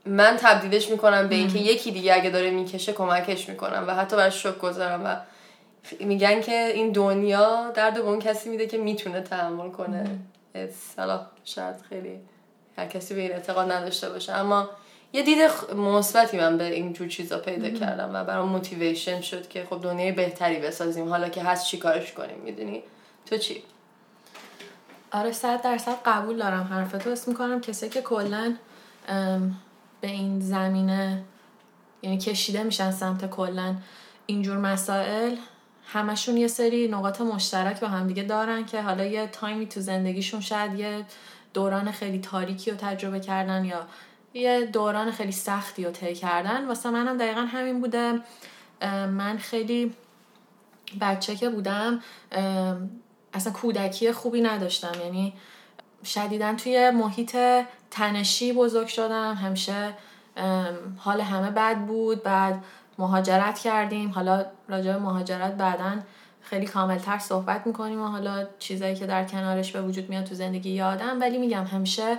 من 0.05 0.37
تبدیلش 0.37 0.89
می‌کنم 0.89 1.27
به 1.27 1.35
اینکه 1.35 1.59
یکی 1.59 1.91
دیگه 1.91 2.13
اگه 2.13 2.29
داره 2.29 2.49
می‌کشه 2.49 2.93
کمکش 2.93 3.49
می‌کنم 3.49 3.83
و 3.87 3.95
حتی 3.95 4.15
برش 4.15 4.43
شک 4.43 4.57
گذارم 4.57 5.05
و 5.05 5.15
میگن 6.05 6.41
که 6.41 6.71
این 6.73 6.91
دنیا 6.91 7.71
درد 7.75 7.93
به 7.93 7.99
اون 7.99 8.19
کسی 8.19 8.49
میده 8.49 8.67
که 8.67 8.77
می‌تونه 8.77 9.21
تحمل 9.21 9.69
کنه. 9.69 10.19
حالا 10.97 11.25
شاید 11.45 11.75
خیلی 11.89 12.19
هر 12.77 12.85
کسی 12.85 13.13
به 13.15 13.21
این 13.21 13.31
اعتقاد 13.31 13.71
نداشته 13.71 14.09
باشه. 14.09 14.33
اما 14.33 14.69
یه 15.13 15.23
دید 15.23 15.37
مثبتی 15.75 16.37
من 16.37 16.57
به 16.57 16.63
اینجور 16.63 17.07
چیزا 17.07 17.37
پیدا 17.37 17.69
کردم 17.69 18.11
و 18.13 18.23
برام 18.23 18.49
موتیویشن 18.49 19.21
شد 19.21 19.47
که 19.47 19.67
خب 19.69 19.81
دنیای 19.83 20.11
بهتری 20.11 20.59
بسازیم. 20.59 21.09
حالا 21.09 21.29
که 21.29 21.43
هست 21.43 21.65
چی 21.65 21.77
کارش 21.77 22.13
کنیم 22.13 22.37
می‌دونی؟ 22.45 22.83
تو 23.25 23.37
چی؟ 23.37 23.63
آره 25.15 25.31
صد 25.31 25.61
درصد 25.61 25.97
قبول 26.05 26.37
دارم 26.37 26.63
حرفتو. 26.63 27.09
اسم 27.09 27.31
می‌کنم 27.31 27.61
کسی 27.61 27.89
که 27.89 28.01
کلا 28.01 28.55
به 30.01 30.07
این 30.07 30.39
زمینه 30.39 31.23
یعنی 32.01 32.17
کشیده 32.17 32.63
میشن 32.63 32.91
سمت 32.91 33.29
کلا 33.29 33.75
اینجور 34.25 34.57
مسائل 34.57 35.35
همشون 35.87 36.37
یه 36.37 36.47
سری 36.47 36.87
نقاط 36.87 37.21
مشترک 37.21 37.79
با 37.79 37.87
همدیگه 37.87 38.23
دارن 38.23 38.65
که 38.65 38.81
حالا 38.81 39.05
یه 39.05 39.27
تایمی 39.27 39.67
تو 39.67 39.81
زندگیشون 39.81 40.41
شاید 40.41 40.79
یه 40.79 41.05
دوران 41.53 41.91
خیلی 41.91 42.19
تاریکی 42.19 42.71
رو 42.71 42.77
تجربه 42.77 43.19
کردن 43.19 43.65
یا 43.65 43.87
یه 44.33 44.65
دوران 44.65 45.11
خیلی 45.11 45.31
سختی 45.31 45.85
رو 45.85 45.91
طی 45.91 46.15
کردن. 46.15 46.67
واسه 46.67 46.89
منم 46.89 47.17
دقیقا 47.17 47.41
همین 47.41 47.81
بوده. 47.81 48.19
من 49.07 49.37
خیلی 49.37 49.93
بچه 51.01 51.35
که 51.35 51.49
بودم 51.49 52.01
اصلا 53.35 53.53
کودکی 53.53 54.11
خوبی 54.11 54.41
نداشتم. 54.41 55.01
یعنی 55.01 55.33
شدیدا 56.05 56.53
توی 56.55 56.89
محیط 56.89 57.37
تنشی 57.91 58.53
بزرگ 58.53 58.87
شدم. 58.87 59.33
همیشه 59.33 59.93
حال 60.97 61.21
همه 61.21 61.51
بد 61.51 61.77
بود. 61.77 62.23
بعد 62.23 62.63
مهاجرت 62.97 63.59
کردیم. 63.59 64.09
حالا 64.09 64.45
راجع 64.69 64.93
به 64.93 64.99
مهاجرت 64.99 65.53
بعدا 65.57 65.91
خیلی 66.41 66.65
کاملتر 66.65 67.17
صحبت 67.17 67.67
می‌کنیم 67.67 68.01
و 68.01 68.07
حالا 68.07 68.47
چیزایی 68.59 68.95
که 68.95 69.05
در 69.05 69.25
کنارش 69.25 69.71
به 69.71 69.81
وجود 69.81 70.09
میاد 70.09 70.23
تو 70.23 70.35
زندگی 70.35 70.69
یادم. 70.69 71.21
ولی 71.21 71.37
میگم 71.37 71.63
همیشه 71.63 72.17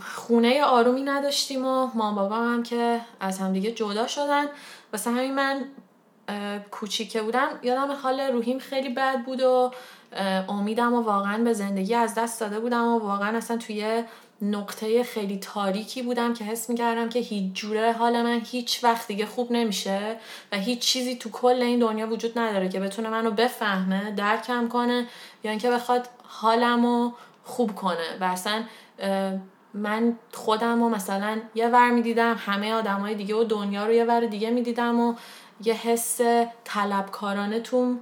خونه 0.00 0.64
آرومی 0.64 1.02
نداشتیم 1.02 1.66
و 1.66 1.86
مام 1.94 2.14
بابا 2.14 2.36
هم 2.36 2.62
که 2.62 3.00
از 3.20 3.38
همدیگه 3.38 3.72
جدا 3.72 4.06
شدن. 4.06 4.44
واسه 4.92 5.10
همین 5.10 5.34
من 5.34 5.64
کوچیکه 6.70 7.22
بودم. 7.22 7.48
یادم 7.62 7.92
حال 7.92 8.20
روحیم 8.20 8.58
خیلی 8.58 8.88
بد 8.88 9.24
بود 9.24 9.40
و 9.42 9.70
امیدم 10.48 10.94
و 10.94 11.00
واقعا 11.00 11.44
به 11.44 11.52
زندگی 11.52 11.94
از 11.94 12.14
دست 12.14 12.40
داده 12.40 12.60
بودم 12.60 12.84
و 12.84 12.98
واقعا 12.98 13.36
اصلا 13.36 13.56
توی 13.56 14.02
نقطه 14.42 15.02
خیلی 15.02 15.38
تاریکی 15.38 16.02
بودم 16.02 16.34
که 16.34 16.44
حس 16.44 16.70
می‌کردم 16.70 17.08
که 17.08 17.18
هیچ 17.18 17.52
جوره 17.52 17.92
حال 17.92 18.22
من 18.22 18.40
هیچ 18.44 18.84
وقت 18.84 19.06
دیگه 19.06 19.26
خوب 19.26 19.52
نمیشه 19.52 20.16
و 20.52 20.56
هیچ 20.56 20.78
چیزی 20.78 21.16
تو 21.16 21.30
کل 21.30 21.62
این 21.62 21.78
دنیا 21.78 22.06
وجود 22.06 22.38
نداره 22.38 22.68
که 22.68 22.80
بتونه 22.80 23.10
منو 23.10 23.30
بفهمه 23.30 24.10
درکم 24.10 24.68
کنه 24.68 25.06
یا 25.44 25.50
اینکه 25.50 25.70
بخواد 25.70 26.08
حالمو 26.22 27.12
خوب 27.44 27.74
کنه. 27.74 28.16
و 28.20 28.24
اصلا 28.24 28.62
من 29.74 30.18
خودم 30.34 30.82
و 30.82 30.88
مثلا 30.88 31.38
یه 31.54 31.68
ور 31.68 31.90
می‌دیدم 31.90 32.36
همه 32.46 32.72
آدمای 32.72 33.14
دیگه 33.14 33.34
و 33.34 33.44
دنیا 33.44 33.86
رو 33.86 33.92
یه 33.92 34.04
ور 34.04 34.26
دیگه 34.26 34.50
می‌دیدم 34.50 35.00
و 35.00 35.14
یه 35.64 35.74
حس 35.74 36.20
طلبکارانه 36.64 37.60
تو 37.60 37.96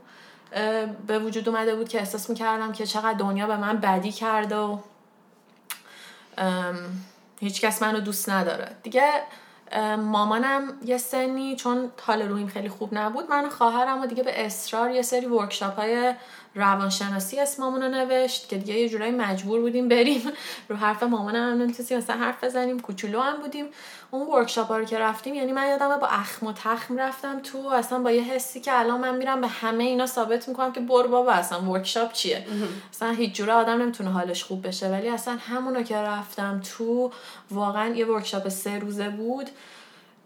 به 1.06 1.18
وجود 1.18 1.48
اومده 1.48 1.76
بود 1.76 1.88
که 1.88 1.98
احساس 1.98 2.30
می‌کردم 2.30 2.72
که 2.72 2.86
چقدر 2.86 3.18
دنیا 3.18 3.46
به 3.46 3.56
من 3.56 3.76
بدی 3.76 4.12
کرده 4.12 4.56
و 4.56 4.78
هیچ 7.40 7.60
کس 7.60 7.82
منو 7.82 8.00
دوست 8.00 8.28
نداره. 8.30 8.76
دیگه 8.82 9.02
مامانم 9.98 10.72
یه 10.84 10.98
سنی 10.98 11.56
چون 11.56 11.90
حال 12.06 12.22
رویم 12.22 12.46
خیلی 12.46 12.68
خوب 12.68 12.88
نبود 12.92 13.30
من 13.30 13.48
خواهرم 13.48 14.02
و 14.02 14.06
دیگه 14.06 14.22
به 14.22 14.46
اصرار 14.46 14.90
یه 14.90 15.02
سری 15.02 15.26
ورکشاپ 15.26 15.76
های 15.76 16.14
روانشناسی 16.54 17.40
اسممون 17.40 17.82
رو 17.82 17.88
نوشت 17.88 18.48
که 18.48 18.56
دیگه 18.56 18.74
یه 18.74 18.88
جورایی 18.88 19.12
مجبور 19.12 19.60
بودیم 19.60 19.88
بریم. 19.88 20.22
رو 20.68 20.76
حرف 20.76 21.02
مامانم 21.02 21.52
هم 21.52 21.62
نمی‌تونستیم 21.62 21.98
مثلا 21.98 22.16
حرف 22.16 22.44
بزنیم 22.44 22.80
کوچولو 22.80 23.20
هم 23.20 23.36
بودیم. 23.36 23.66
اون 24.10 24.26
workshop 24.26 24.68
ها 24.68 24.76
رو 24.78 24.84
که 24.84 24.98
رفتیم 24.98 25.34
یعنی 25.34 25.52
من 25.52 25.68
یادمه 25.68 25.96
با 25.96 26.06
اخم 26.06 26.46
و 26.46 26.52
تخم 26.52 26.96
رفتم 26.98 27.40
تو 27.40 27.68
اصلا 27.68 27.98
با 27.98 28.10
یه 28.10 28.22
حسی 28.22 28.60
که 28.60 28.78
الان 28.78 29.00
من 29.00 29.16
میرم 29.16 29.40
به 29.40 29.48
همه 29.48 29.84
اینا 29.84 30.06
ثابت 30.06 30.48
می‌کنم 30.48 30.72
که 30.72 30.80
برو 30.80 31.06
بابا 31.06 31.32
اصلا 31.32 31.60
workshop 31.60 32.12
چیه؟ 32.12 32.46
اصلا 32.92 33.10
هیچ 33.10 33.34
جوره 33.34 33.52
آدم 33.52 33.82
نمی‌تونه 33.82 34.10
حالش 34.10 34.44
خوب 34.44 34.66
بشه. 34.66 34.88
ولی 34.88 35.08
اصلا 35.08 35.36
همونو 35.40 35.82
که 35.82 35.96
رفتم 35.96 36.60
تو 36.60 37.12
واقعا 37.50 37.94
یه 37.94 38.06
workshop 38.06 38.48
سه 38.48 38.78
روزه 38.78 39.08
بود. 39.08 39.50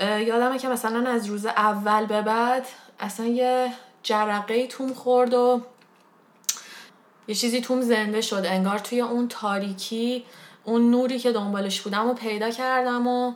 یادمه 0.01 0.59
که 0.59 0.69
مثلا 0.69 1.11
از 1.11 1.27
روز 1.27 1.47
اول 1.47 2.07
به 2.07 2.23
بعد 2.23 2.67
اصلا 3.01 3.27
یه 3.27 3.73
جرقه 4.03 4.67
توم 4.67 4.95
خورد 4.95 5.35
و 5.35 5.61
یه 7.29 7.35
چیزی 7.35 7.61
توم 7.61 7.81
زنده 7.81 8.21
شد. 8.21 8.43
انگار 8.45 8.79
توی 8.79 9.01
اون 9.01 9.29
تاریکی 9.29 10.25
اون 10.65 10.91
نوری 10.91 11.19
که 11.19 11.33
دنبالش 11.33 11.81
بودم 11.81 12.11
و 12.11 12.15
پیدا 12.15 12.51
کردم 12.51 13.07
و 13.07 13.35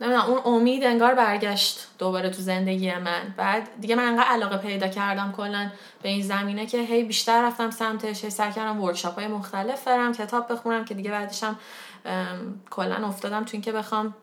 نمی‌دونم 0.00 0.24
اون 0.26 0.40
امید 0.44 0.84
انگار 0.84 1.14
برگشت 1.14 1.88
دوباره 1.98 2.30
تو 2.30 2.42
زندگی 2.42 2.94
من. 2.94 3.34
بعد 3.36 3.68
دیگه 3.80 3.94
من 3.94 4.04
انقدر 4.04 4.28
علاقه 4.28 4.56
پیدا 4.56 4.88
کردم 4.88 5.32
کلا 5.36 5.70
به 6.02 6.08
این 6.08 6.22
زمینه 6.22 6.66
که 6.66 6.78
هی 6.78 7.04
بیشتر 7.04 7.42
رفتم 7.42 7.70
سمتش 7.70 8.24
هی 8.24 8.30
سر 8.30 8.50
کردم 8.50 8.80
ورکشاپ 8.80 9.14
های 9.14 9.26
مختلف 9.26 9.84
برم 9.84 10.12
کتاب 10.12 10.52
بخونم 10.52 10.84
که 10.84 10.94
دیگه 10.94 11.10
بعدشم 11.10 11.58
کلا 12.70 13.06
افتادم 13.06 13.44
تو 13.44 13.50
اینکه 13.52 13.72
بخوام 13.72 14.14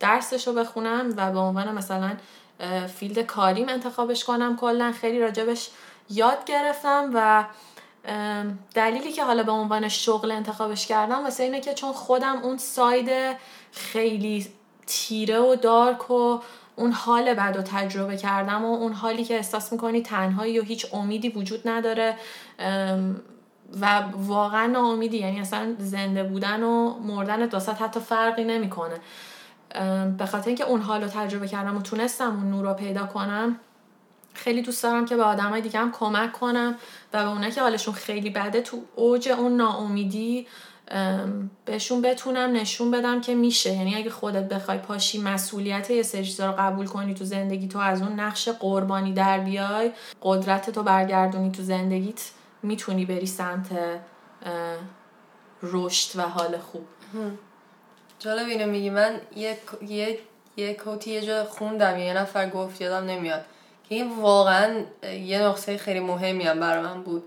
درسش 0.00 0.46
رو 0.46 0.52
بخونم 0.52 1.14
و 1.16 1.32
به 1.32 1.38
عنوان 1.38 1.74
مثلا 1.74 2.16
field 2.96 3.18
کاریم 3.18 3.68
انتخابش 3.68 4.24
کنم. 4.24 4.56
کلا 4.56 4.92
خیلی 4.92 5.20
راجبش 5.20 5.70
یاد 6.10 6.44
گرفتم 6.44 7.10
و 7.14 7.44
دلیلی 8.74 9.12
که 9.12 9.24
حالا 9.24 9.42
به 9.42 9.52
عنوان 9.52 9.88
شغل 9.88 10.30
انتخابش 10.30 10.86
کردم 10.86 11.24
واسه 11.24 11.42
اینه 11.42 11.60
که 11.60 11.74
چون 11.74 11.92
خودم 11.92 12.36
اون 12.42 12.58
side 12.58 13.36
خیلی 13.72 14.46
تیره 14.86 15.38
و 15.40 15.56
dark 15.56 16.10
و 16.10 16.40
اون 16.76 16.92
حال 16.92 17.34
بد 17.34 17.56
و 17.58 17.62
تجربه 17.62 18.16
کردم 18.16 18.64
و 18.64 18.74
اون 18.74 18.92
حالی 18.92 19.24
که 19.24 19.36
احساس 19.36 19.72
می‌کنی 19.72 20.02
تنهایی 20.02 20.58
و 20.58 20.62
هیچ 20.62 20.86
امیدی 20.94 21.28
وجود 21.28 21.68
نداره 21.68 22.16
و 23.80 24.02
واقعا 24.16 24.66
ناامیدی. 24.66 25.18
یعنی 25.18 25.40
اصلا 25.40 25.74
زنده 25.78 26.22
بودن 26.22 26.62
و 26.62 26.98
مردن 26.98 27.46
دوست 27.46 27.68
حتی 27.68 28.00
فرقی 28.00 28.44
نمی‌کنه. 28.44 29.00
به 30.18 30.26
خاطر 30.26 30.46
اینکه 30.46 30.64
اون 30.64 30.80
حال 30.80 31.02
رو 31.02 31.08
تجربه 31.08 31.48
کردم 31.48 31.76
و 31.76 31.82
تونستم 31.82 32.36
اون 32.36 32.50
نور 32.50 32.64
رو 32.64 32.74
پیدا 32.74 33.06
کنم 33.06 33.60
خیلی 34.40 34.62
دوست 34.62 34.82
دارم 34.82 35.06
که 35.06 35.16
به 35.16 35.22
آدمای 35.22 35.60
دیگه 35.60 35.78
هم 35.78 35.92
کمک 35.92 36.32
کنم 36.32 36.74
و 37.12 37.24
به 37.24 37.30
اونا 37.30 37.50
که 37.50 37.60
حالشون 37.60 37.94
خیلی 37.94 38.30
بده 38.30 38.60
تو 38.60 38.82
اوج 38.96 39.28
اون 39.28 39.56
ناامیدی 39.56 40.46
بهشون 41.64 42.02
بتونم 42.02 42.52
نشون 42.52 42.90
بدم 42.90 43.20
که 43.20 43.34
میشه. 43.34 43.72
یعنی 43.72 43.94
اگه 43.94 44.10
خودت 44.10 44.48
بخوای 44.48 44.78
پاشی 44.78 45.22
مسئولیت 45.22 45.90
یه 45.90 46.02
سری 46.02 46.34
رو 46.38 46.52
قبول 46.52 46.86
کنی 46.86 47.14
تو 47.14 47.24
زندگی 47.24 47.68
تو 47.68 47.78
از 47.78 48.02
اون 48.02 48.20
نقش 48.20 48.48
قربانی 48.48 49.12
در 49.12 49.38
بیای 49.38 49.92
قدرت 50.22 50.70
تو 50.70 50.82
برگردونی 50.82 51.50
تو 51.50 51.62
زندگیت 51.62 52.30
می‌تونی 52.62 53.04
بری 53.04 53.26
سمت 53.26 53.66
رشد 55.62 56.18
و 56.18 56.22
حال 56.22 56.58
خوب. 56.58 56.86
جالب 58.18 58.48
اینو 58.48 58.70
میگی. 58.70 58.90
من 58.90 59.20
یه 59.36 59.58
یه 59.88 60.18
یه 60.56 60.74
کوتی 60.74 61.10
یه 61.10 61.26
جا 61.26 61.44
خوندم. 61.44 61.98
یه 61.98 62.14
نفر 62.14 62.50
گفت 62.50 62.80
یادم 62.80 63.06
نمیاد. 63.06 63.44
که 63.90 63.96
این 63.96 64.20
واقعا 64.20 64.82
یه 65.24 65.42
نقطه 65.42 65.78
خیلی 65.78 66.00
مهمی 66.00 66.44
هم 66.44 66.60
برای 66.60 66.82
من 66.82 67.02
بود. 67.02 67.22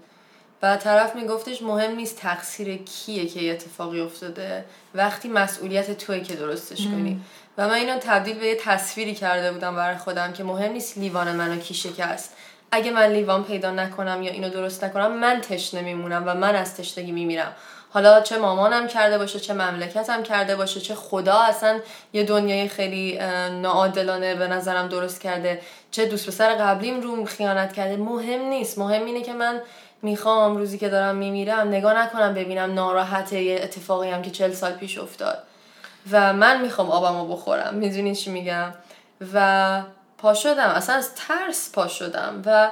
و 0.62 0.78
طرف 0.78 1.16
میگفتش 1.16 1.62
مهم 1.62 1.96
نیست 1.96 2.18
تقصیر 2.18 2.78
کیه 2.78 3.26
که 3.26 3.52
اتفاقی 3.52 4.02
افتاده. 4.02 4.66
وقتی 4.96 5.30
مسئولیت 5.30 5.98
توی 5.98 6.22
که 6.22 6.36
درستش 6.36 6.88
کنی. 6.88 7.22
و 7.58 7.68
من 7.68 7.74
اینو 7.74 8.00
تبدیل 8.00 8.40
به 8.40 8.46
یه 8.46 8.56
تصویری 8.56 9.16
کرده 9.16 9.52
بودم 9.52 9.76
برای 9.76 9.98
خودم 9.98 10.34
که 10.34 10.44
مهم 10.44 10.72
نیست 10.72 10.98
لیوان 10.98 11.32
منو 11.32 11.60
کی 11.60 11.74
شکست 11.74 12.36
اگه 12.72 12.92
من 12.92 13.06
لیوان 13.06 13.44
پیدا 13.44 13.72
نکنم 13.72 14.24
یا 14.24 14.32
اینو 14.32 14.50
درست 14.50 14.84
نکنم 14.84 15.20
من 15.20 15.42
تشنه 15.42 15.82
میمونم 15.82 16.24
و 16.26 16.34
من 16.34 16.56
از 16.56 16.78
تشنگی 16.78 17.12
میمیرم. 17.12 17.54
حالا 17.90 18.22
چه 18.22 18.38
مامانم 18.38 18.88
کرده 18.88 19.18
باشه 19.18 19.40
چه 19.40 19.54
مملکتم 19.54 20.24
کرده 20.24 20.56
باشه 20.56 20.80
چه 20.80 20.96
خدا 20.96 21.40
اصلا 21.40 21.80
یه 22.14 22.24
دنیای 22.24 22.68
خیلی 22.68 23.20
ناعادلانه 23.62 24.36
به 24.36 24.48
نظرم 24.48 24.88
درست 24.88 25.22
کرده. 25.22 25.62
چه 25.94 26.06
دوست 26.06 26.28
پسر 26.28 26.56
قبلیم 26.56 27.02
روم 27.02 27.26
خیانت 27.26 27.74
کرده 27.74 27.98
مهم 27.98 28.42
نیست. 28.42 28.78
مهم 28.78 29.06
اینه 29.06 29.22
که 29.22 29.34
من 29.34 29.62
می‌خوام 30.02 30.58
روزی 30.58 30.78
که 30.78 30.90
دارم 30.90 31.16
میمیرم 31.16 31.68
نگاه 31.68 31.94
نکنم 31.94 32.34
ببینم 32.34 32.74
ناراحت 32.74 33.34
یه 33.34 33.60
اتفاقی 33.64 34.10
هم 34.10 34.22
که 34.22 34.32
چل 34.32 34.54
سال 34.54 34.72
پیش 34.72 34.98
افتاد. 34.98 35.44
و 36.12 36.34
من 36.34 36.62
می‌خوام 36.62 36.90
آبمو 36.90 37.28
بخورم. 37.28 37.74
می‌دونی 37.74 38.16
چی 38.16 38.32
میگم؟ 38.32 38.74
و 39.34 39.82
پا 40.18 40.34
شدم. 40.34 40.68
اصلا 40.68 40.96
از 40.96 41.16
ترس 41.16 41.72
پا 41.74 41.88
شدم. 41.88 42.42
و 42.46 42.72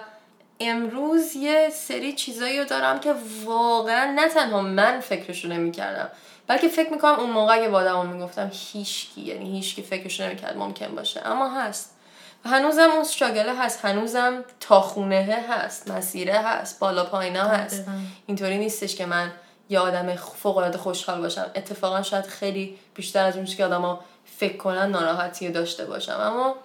امروز 0.59 1.35
یه 1.35 1.69
سری 1.73 2.13
چیزایی 2.13 2.59
رو 2.59 2.65
دارم 2.65 2.99
که 2.99 3.15
واقعا 3.45 4.11
نه 4.15 4.29
تنها 4.29 4.61
من 4.61 4.99
فکرشو 4.99 5.47
نمی‌کردم 5.47 6.09
بلکه 6.47 6.67
فکر 6.67 6.89
می‌کنم 6.89 7.19
اون 7.19 7.29
موقع 7.29 7.53
اگه 7.53 7.69
با 7.69 7.77
آدم 7.77 8.05
می‌گفتم 8.05 8.51
هیچکی 8.53 9.21
یعنی 9.21 9.51
هیچکی 9.51 9.81
فکرشو 9.81 10.23
نمی‌کرد 10.23 10.57
ممکن 10.57 10.95
باشه. 10.95 11.27
اما 11.27 11.49
هست. 11.49 11.97
هنوزم 12.45 12.89
اون 12.91 13.01
استراگله 13.01 13.55
هست. 13.55 13.85
هنوزم 13.85 14.43
تا 14.59 14.81
خونه 14.81 15.45
هست. 15.49 15.91
مسیره 15.91 16.33
هست. 16.33 16.79
بالا 16.79 17.05
پایینا 17.05 17.43
هست. 17.43 17.85
اینطوری 18.27 18.57
نیستش 18.57 18.95
که 18.95 19.05
من 19.05 19.31
یه 19.69 19.79
آدم 19.79 20.15
فوق 20.15 20.57
العاده 20.57 20.77
خوشحال 20.77 21.21
باشم. 21.21 21.51
اتفاقا 21.55 22.01
شاید 22.01 22.25
خیلی 22.25 22.77
بیشتر 22.95 23.25
از 23.25 23.35
اون 23.35 23.45
که 23.45 23.65
آدما 23.65 23.99
فکر 24.25 24.57
کنن 24.57 24.89
ناراحتی 24.89 25.49
داشته 25.49 25.85
باشم. 25.85 26.17
اما 26.19 26.55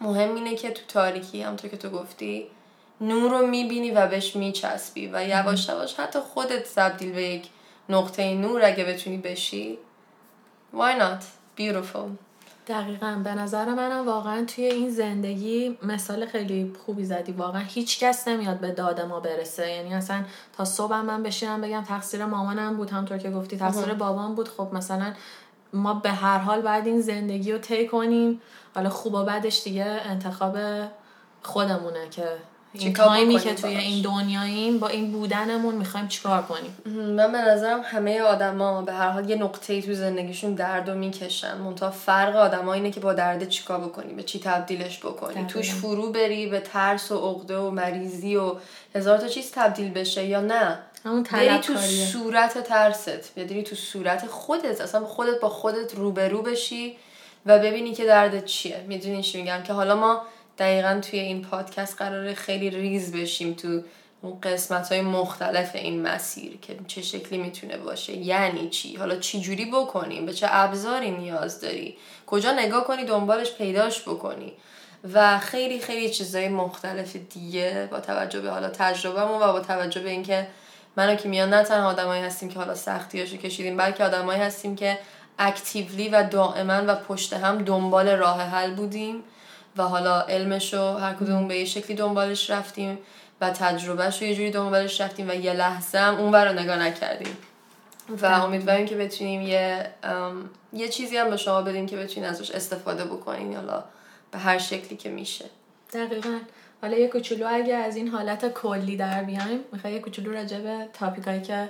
مهم 0.00 0.34
اینه 0.34 0.54
که 0.54 0.70
تو 0.70 0.82
تاریکی 0.88 1.42
همونطور 1.42 1.70
که 1.70 1.76
تو 1.76 1.90
گفتی 1.90 2.46
نور 3.00 3.30
رو 3.30 3.46
می‌بینی 3.46 3.90
و 3.90 4.06
بهش 4.06 4.36
میچسبی 4.36 5.10
و 5.12 5.28
یواش 5.28 5.68
یواش 5.68 5.94
حتی 5.94 6.18
خودت 6.34 6.74
تبدیل 6.74 7.12
به 7.12 7.22
یک 7.22 7.46
نقطه 7.88 8.34
نور 8.34 8.64
اگه 8.64 8.84
بتونی 8.84 9.18
بشی 9.18 9.78
why 10.74 11.00
not? 11.00 11.24
Beautiful. 11.60 12.29
دقیقا. 12.70 13.20
به 13.24 13.34
نظر 13.34 13.74
منم 13.74 14.06
واقعا 14.06 14.44
توی 14.44 14.64
این 14.64 14.90
زندگی 14.90 15.78
مثال 15.82 16.26
خیلی 16.26 16.72
خوبی 16.86 17.04
زدی. 17.04 17.32
واقعا 17.32 17.62
هیچ 17.62 18.00
کس 18.00 18.28
نمیاد 18.28 18.60
به 18.60 18.72
داد 18.72 19.00
ما 19.00 19.20
برسه. 19.20 19.70
یعنی 19.70 19.94
اصلا 19.94 20.24
تا 20.56 20.64
صبح 20.64 21.00
من 21.00 21.22
بشینم 21.22 21.60
بگم 21.60 21.82
تقصیر 21.82 22.26
مامانم 22.26 22.76
بود. 22.76 22.90
همطور 22.90 23.18
که 23.18 23.30
گفتی 23.30 23.56
تقصیر 23.56 23.94
بابام 23.94 24.34
بود. 24.34 24.48
خب 24.48 24.68
مثلا 24.72 25.12
ما 25.72 25.94
به 25.94 26.10
هر 26.10 26.38
حال 26.38 26.62
باید 26.62 26.86
این 26.86 27.00
زندگی 27.00 27.52
رو 27.52 27.58
طی 27.58 27.88
کنیم. 27.88 28.40
حالا 28.74 28.90
خوب 28.90 29.14
و 29.14 29.24
بدش 29.24 29.62
دیگه 29.62 29.84
انتخاب 29.84 30.58
خودمونه 31.42 32.08
که 32.10 32.24
این 32.72 32.92
تایمی 32.92 33.38
که 33.38 33.54
توی 33.54 33.76
این 33.76 34.02
دنیاییم 34.02 34.78
با 34.78 34.88
این 34.88 35.12
بودنمون 35.12 35.74
می‌خوایم 35.74 36.08
چیکار 36.08 36.42
کنیم؟ 36.42 36.76
من 37.16 37.32
به 37.32 37.38
نظرم 37.38 37.80
همه 37.84 38.20
آدما 38.20 38.82
به 38.82 38.92
هر 38.92 39.08
حال 39.08 39.30
یه 39.30 39.36
نقطه 39.36 39.82
تو 39.82 39.94
زندگیشون 39.94 40.54
درد 40.54 40.88
و 40.88 40.94
می‌کشن. 40.94 41.58
منتها 41.58 41.90
فرق 41.90 42.36
آدما 42.36 42.72
اینه 42.72 42.90
که 42.90 43.00
با 43.00 43.12
درد 43.12 43.48
چیکار 43.48 43.80
بکنی 43.80 44.12
به 44.12 44.22
چی 44.22 44.40
تبدیلش 44.40 44.98
بکنی 44.98 45.46
توش 45.46 45.74
فرو 45.74 46.12
بری 46.12 46.46
به 46.46 46.60
ترس 46.60 47.12
و 47.12 47.30
عقده 47.30 47.56
و 47.56 47.70
مریضی 47.70 48.36
و 48.36 48.54
هزار 48.94 49.18
تا 49.18 49.28
چیز 49.28 49.50
تبدیل 49.54 49.90
بشه 49.90 50.24
یا 50.24 50.40
نه؟ 50.40 50.78
بری 51.32 51.58
تو 51.58 51.76
صورت 52.12 52.62
ترست. 52.62 53.34
بری 53.34 53.62
تو 53.62 53.76
صورت 53.76 54.26
خودت. 54.26 54.80
اصلا 54.80 55.04
خودت 55.06 55.40
با 55.40 55.48
خودت 55.48 55.94
روبرو 55.94 56.42
بشی 56.42 56.96
و 57.46 57.58
ببینی 57.58 57.94
که 57.94 58.04
دردت 58.04 58.44
چیه. 58.44 58.84
می‌دونی 58.88 59.22
چی 59.22 59.40
میگم؟ 59.40 59.62
که 59.62 59.72
حالا 59.72 59.96
ما 59.96 60.22
دقیقا 60.60 61.00
توی 61.10 61.18
این 61.18 61.42
پادکست 61.42 61.96
قراره 61.96 62.34
خیلی 62.34 62.70
ریز 62.70 63.12
بشیم 63.12 63.54
تو 63.54 63.80
اون 64.22 64.40
قسمت 64.40 64.92
های 64.92 65.00
مختلف 65.00 65.74
این 65.74 66.02
مسیر 66.02 66.58
که 66.62 66.76
چه 66.86 67.02
شکلی 67.02 67.38
می‌تونه 67.38 67.76
باشه. 67.76 68.12
یعنی 68.12 68.68
چی؟ 68.68 68.96
حالا 68.96 69.16
چی 69.16 69.40
جوری 69.40 69.64
بکنیم؟ 69.64 70.26
به 70.26 70.32
چه 70.32 70.46
ابزاری 70.50 71.10
نیاز 71.10 71.60
داری؟ 71.60 71.96
کجا 72.26 72.52
نگاه 72.52 72.84
کنی 72.84 73.04
دنبالش 73.04 73.52
پیداش 73.52 74.02
بکنی؟ 74.02 74.52
و 75.14 75.38
خیلی 75.38 75.80
خیلی 75.80 76.10
چیزهای 76.10 76.48
مختلف 76.48 77.16
دیگه 77.16 77.88
با 77.90 78.00
توجه 78.00 78.40
به 78.40 78.50
حالا 78.50 78.68
تجربهمون 78.68 79.42
و 79.42 79.52
با 79.52 79.60
توجه 79.60 80.00
به 80.00 80.10
اینکه 80.10 80.46
منو 80.96 81.14
که 81.14 81.28
میان 81.28 81.54
نه 81.54 81.62
تنها 81.62 81.88
آدمایی 81.88 82.22
هستیم 82.22 82.48
که 82.48 82.58
حالا 82.58 82.74
سختیاشو 82.74 83.36
کشیدیم 83.36 83.76
بلکه 83.76 84.04
آدمایی 84.04 84.40
هستیم 84.40 84.76
که 84.76 84.98
اکتیولی 85.38 86.08
و 86.08 86.22
دائما 86.22 86.82
و 86.86 86.94
پشت 86.94 87.32
هم 87.32 87.64
دنبال 87.64 88.08
راه 88.08 88.42
حل 88.42 88.74
بودیم. 88.74 89.22
و 89.76 89.82
حالا 89.82 90.20
علمشو 90.20 90.96
هر 90.96 91.14
کدوم 91.14 91.48
به 91.48 91.58
یه 91.58 91.64
شکلی 91.64 91.96
دنبالش 91.96 92.50
رفتیم 92.50 92.98
و 93.40 93.50
تجربهش 93.50 94.22
رو 94.22 94.28
یه 94.28 94.34
جوری 94.34 94.50
دنبالش 94.50 95.00
رفتیم 95.00 95.28
و 95.30 95.34
یه 95.34 95.52
لحظه 95.52 95.98
هم 95.98 96.14
اون 96.14 96.34
رو 96.34 96.52
نگاه 96.52 96.76
نکردیم. 96.76 97.36
و 98.22 98.26
امیدواریم 98.26 98.86
که 98.86 98.96
بتونیم 98.96 99.42
یه 99.42 99.90
یه 100.72 100.88
چیزی 100.88 101.16
هم 101.16 101.30
به 101.30 101.36
شما 101.36 101.62
بدیم 101.62 101.86
که 101.86 101.96
بتونین 101.96 102.28
ازش 102.28 102.50
استفاده 102.50 103.04
بکنین 103.04 103.56
حالا 103.56 103.84
به 104.30 104.38
هر 104.38 104.58
شکلی 104.58 104.96
که 104.96 105.08
میشه. 105.08 105.44
دقیقا. 105.92 106.38
حالا 106.82 106.98
یه 106.98 107.08
کوچولو 107.08 107.46
اگه 107.50 107.74
از 107.74 107.96
این 107.96 108.08
حالت 108.08 108.52
کلی 108.52 108.96
در 108.96 109.22
بیایم 109.22 109.60
می‌خوای 109.72 109.92
یه 109.92 110.00
کوچولو 110.00 110.32
راجع 110.32 110.58
به 110.58 110.88
تاپیکایی 110.92 111.40
که 111.40 111.68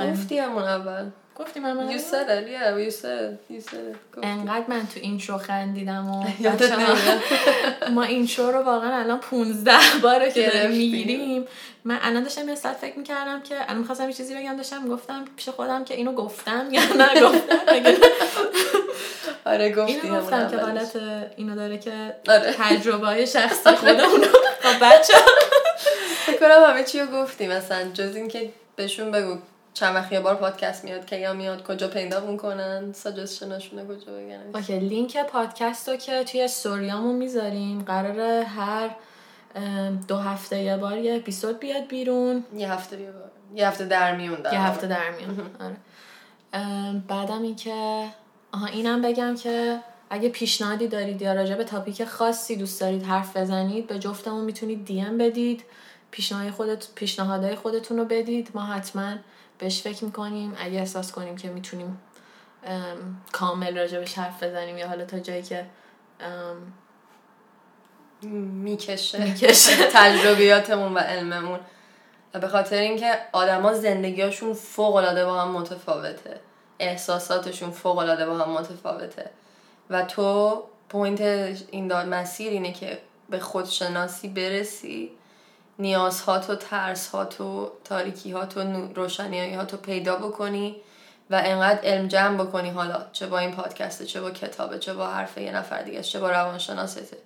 گفتی 0.00 0.38
همون 0.38 0.62
اول. 0.62 1.10
گفتی 1.36 1.60
من 1.60 1.90
You 1.90 1.98
said 1.98 2.28
it, 2.28 2.48
yeah, 2.48 2.76
you 2.76 2.90
said 2.90 3.38
you 3.50 3.60
said 3.60 3.94
it. 3.94 4.18
انقدر 4.22 4.64
من 4.68 4.86
تو 4.86 5.00
این 5.00 5.18
شو 5.18 5.38
خندیدم 5.38 6.10
و 6.10 6.24
ما 7.94 8.02
این 8.02 8.26
شو 8.26 8.50
رو 8.50 8.62
واقعا 8.62 8.96
الان 8.96 9.20
15 9.20 9.72
باره 10.02 10.32
که 10.32 10.50
داریم 10.50 10.70
می‌گیریم. 10.70 11.44
من 11.84 11.98
الان 12.02 12.22
داشتم 12.22 12.48
یه 12.48 12.54
ساعت 12.54 12.76
فکر 12.76 12.98
می‌کردم 12.98 13.42
که 13.42 13.54
الان 13.62 13.78
می‌خواستم 13.78 14.08
یه 14.08 14.14
چیزی 14.14 14.34
بگم 14.34 14.56
داشتم 14.56 14.88
گفتم 14.88 15.24
پیش 15.36 15.48
خودم 15.48 15.84
که 15.84 15.94
اینو 15.94 16.12
گفتم 16.12 16.68
یا 16.70 16.82
نه 16.96 17.20
گفتم 17.26 17.56
آره 19.44 19.74
گفتی 19.74 20.00
اینو 20.02 20.20
گفتم 20.20 20.50
که 20.50 20.56
حالت 20.56 20.96
اینو 21.36 21.54
داره 21.54 21.78
که 21.78 22.14
آره. 22.28 22.54
تجربه 22.58 23.06
های 23.06 23.26
شخصی 23.26 23.70
خودمونو 23.70 24.26
با 24.64 24.70
بچه 24.82 25.14
فکر 26.26 26.38
کنم 26.38 26.70
همه 26.70 26.84
چی 26.84 27.00
رو 27.00 27.06
گفتیم 27.06 27.52
مثلا 27.52 27.90
جز 27.94 28.16
اینکه 28.16 28.50
بهشون 28.76 29.10
بگو 29.10 29.38
چند 29.74 29.94
وقت 29.94 30.12
یه 30.12 30.20
بار 30.20 30.34
پادکست 30.34 30.84
میاد 30.84 31.04
که 31.04 31.16
یا 31.16 31.32
میاد 31.32 31.66
کجا 31.66 31.88
پیدا 31.88 32.26
می‌کنن 32.26 32.92
ساجستشناشونه 32.92 33.84
کجا 33.84 34.12
بگن. 34.12 34.42
اوکی 34.54 34.78
لینک 34.78 35.26
پادکست 35.26 35.88
رو 35.88 35.96
که 35.96 36.24
توی 36.24 36.42
استوریامون 36.42 37.14
می‌ذاریم 37.14 37.82
قراره 37.82 38.44
هر 38.44 38.90
دو 40.08 40.16
هفته 40.16 40.62
یه 40.62 40.76
بار 40.76 40.98
یه 40.98 41.16
اپیزود 41.16 41.58
بیاد 41.58 41.86
بیرون. 41.86 42.44
یه 42.56 42.72
هفته 42.72 43.00
یه 43.00 43.10
بار. 43.10 43.30
یه 43.54 43.68
هفته 43.68 43.84
در 43.84 44.16
میون 44.16 44.38
یه 44.52 44.60
هفته 44.60 44.86
در 44.86 45.10
میون. 45.10 45.50
آره. 45.60 45.76
بعدم 47.08 47.42
این 47.42 47.56
که 47.56 48.06
آها 48.52 48.66
اینم 48.66 49.02
بگم 49.02 49.36
که 49.36 49.78
اگه 50.10 50.28
پیشنهادی 50.28 50.88
دارید 50.88 51.22
یا 51.22 51.32
راجع 51.32 51.54
به 51.54 51.64
تاپیک 51.64 52.04
خاصی 52.04 52.56
دوست 52.56 52.80
دارید 52.80 53.02
حرف 53.02 53.36
بزنید 53.36 53.86
به 53.86 53.98
جفتمون 53.98 54.44
می‌تونید 54.44 54.84
دی 54.84 55.00
ام 55.00 55.18
بدید 55.18 55.64
پیشنهاد 56.10 56.50
خودت 56.50 56.88
پیشنهادهای 56.94 57.54
خودتون 57.54 57.98
رو 57.98 58.04
بدید. 58.04 58.50
ما 58.54 58.62
حتما 58.62 59.14
بهش 59.58 59.82
فکر 59.82 60.04
می‌کنیم 60.04 60.56
اگه 60.58 60.78
احساس 60.78 61.12
کنیم 61.12 61.36
که 61.36 61.48
می‌تونیم 61.48 62.00
کامل 63.32 63.78
راجبش 63.78 64.18
حرف 64.18 64.42
بزنیم 64.42 64.78
یا 64.78 64.88
حالا 64.88 65.04
تا 65.04 65.18
جایی 65.18 65.42
که 65.42 65.66
می‌کشه, 68.22 69.24
می‌کشه. 69.24 69.72
تجربیاتمون 69.94 70.94
و 70.94 70.98
علممون. 70.98 71.60
و 72.34 72.38
به 72.38 72.48
خاطر 72.48 72.76
اینکه 72.76 73.18
آدما 73.32 73.74
زندگیاشون 73.74 74.54
فوق 74.54 74.94
العاده 74.94 75.24
با 75.24 75.40
هم 75.40 75.48
متفاوته. 75.48 76.40
احساساتشون 76.78 77.70
فوق 77.70 77.98
العاده 77.98 78.26
با 78.26 78.38
هم 78.38 78.50
متفاوته. 78.50 79.30
و 79.90 80.02
تو 80.02 80.62
پوینت 80.88 81.20
این 81.70 81.92
مسیر 81.92 82.52
اینه 82.52 82.72
که 82.72 82.98
به 83.30 83.38
خودشناسی 83.38 84.28
برسی 84.28 85.10
نیازهات 85.82 86.50
و 86.50 86.54
ترسهات 86.54 87.40
و 87.40 87.70
تاریکیهات 87.84 88.56
و 88.56 88.60
روشنیهات 88.94 89.72
رو 89.72 89.78
پیدا 89.78 90.16
بکنی 90.16 90.76
و 91.30 91.42
انقدر 91.44 91.80
علم 91.84 92.08
جمع 92.08 92.44
بکنی 92.44 92.70
حالا 92.70 93.06
چه 93.12 93.26
با 93.26 93.38
این 93.38 93.52
پادکسته 93.52 94.06
چه 94.06 94.20
با 94.20 94.30
کتابه 94.30 94.78
چه 94.78 94.94
با 94.94 95.06
حرف 95.06 95.38
یه 95.38 95.52
نفر 95.52 95.82
دیگه 95.82 96.02
چه 96.02 96.20
با 96.20 96.30
روانشناسته. 96.30 97.16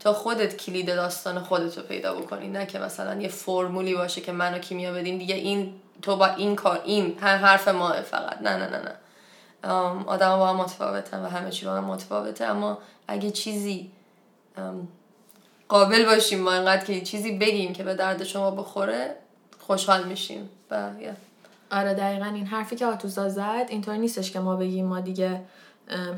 تا 0.00 0.12
خودت 0.12 0.56
کلید 0.56 0.86
داستان 0.86 1.38
خودت 1.38 1.78
رو 1.78 1.84
پیدا 1.84 2.14
بکنی 2.14 2.48
نه 2.48 2.66
که 2.66 2.78
مثلا 2.78 3.20
یه 3.20 3.28
فرمولی 3.28 3.94
باشه 3.94 4.20
که 4.20 4.32
منو 4.32 4.58
کیمیا 4.58 4.92
بدین 4.92 5.18
دیگه 5.18 5.34
این 5.34 5.74
تو 6.02 6.16
با 6.16 6.26
این 6.26 6.56
کار 6.56 6.82
این 6.84 7.18
حرف 7.18 7.68
ما 7.68 7.92
فقط. 7.92 8.42
نه 8.42 8.56
نه 8.56 8.66
نه 8.66 8.78
نه. 8.78 8.94
آدم 10.06 10.36
با 10.36 10.48
هم 10.48 10.56
متفاوتن 10.56 11.24
و 11.24 11.28
همه 11.28 11.50
چی 11.50 11.66
با 11.66 11.72
هم 11.72 11.84
متفاوته 11.84 12.44
اما 12.44 12.78
اگه 13.08 13.30
چیزی 13.30 13.90
قابل 15.72 16.04
باشیم 16.04 16.40
ما 16.40 16.52
انقدر 16.52 16.84
که 16.84 17.00
چیزی 17.00 17.32
بگیم 17.38 17.72
که 17.72 17.82
به 17.82 17.94
درد 17.94 18.24
شما 18.24 18.50
بخوره 18.50 19.14
خوشحال 19.60 20.04
میشیم. 20.04 20.48
و 20.70 20.90
آره 21.70 21.94
دقیقا 21.94 22.24
این 22.24 22.46
حرفی 22.46 22.76
که 22.76 22.86
آتوزا 22.86 23.28
زد 23.28 23.66
اینطور 23.68 23.94
نیستش 23.94 24.30
که 24.30 24.40
ما 24.40 24.56
بگیم 24.56 24.86
ما 24.86 25.00
دیگه 25.00 25.40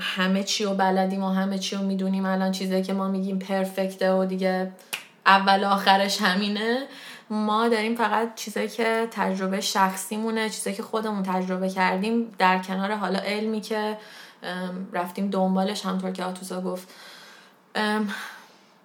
همه 0.00 0.42
چی 0.44 0.64
رو 0.64 0.74
بلدیم 0.74 1.22
و 1.22 1.28
همه 1.28 1.58
چی 1.58 1.76
رو 1.76 1.82
می‌دونیم. 1.82 2.26
الان 2.26 2.52
چیزی 2.52 2.82
که 2.82 2.92
ما 2.92 3.08
میگیم 3.08 3.38
پرفکته 3.38 4.12
و 4.12 4.24
دیگه 4.24 4.72
اول 5.26 5.64
آخرش 5.64 6.22
همینه. 6.22 6.86
ما 7.30 7.68
داریم 7.68 7.96
فقط 7.96 8.34
چیزایی 8.34 8.68
که 8.68 9.08
تجربه 9.10 9.60
شخصیمونه 9.60 10.50
چیزایی 10.50 10.76
که 10.76 10.82
خودمون 10.82 11.22
تجربه 11.22 11.68
کردیم 11.68 12.34
در 12.38 12.58
کنار 12.58 12.94
حالا 12.94 13.18
علمی 13.18 13.60
که 13.60 13.96
رفتیم 14.92 15.30
دنبالش 15.30 15.86
همطور 15.86 16.10
که 16.10 16.24
آتوزا 16.24 16.60
گفت. 16.60 16.88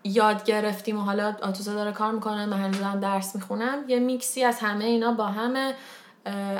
یاد 0.03 0.43
گرفتیم 0.43 0.97
و 0.97 1.01
حالا 1.01 1.35
آتوزا 1.41 1.73
داره 1.73 1.91
کار 1.91 2.12
می‌کنه 2.12 2.45
من 2.45 2.57
هنوز 2.57 3.01
درس 3.01 3.35
می‌خونم. 3.35 3.77
یه 3.88 3.99
میکسی 3.99 4.43
از 4.43 4.59
همه 4.59 4.85
اینا 4.85 5.12
با 5.12 5.25
همه. 5.25 5.73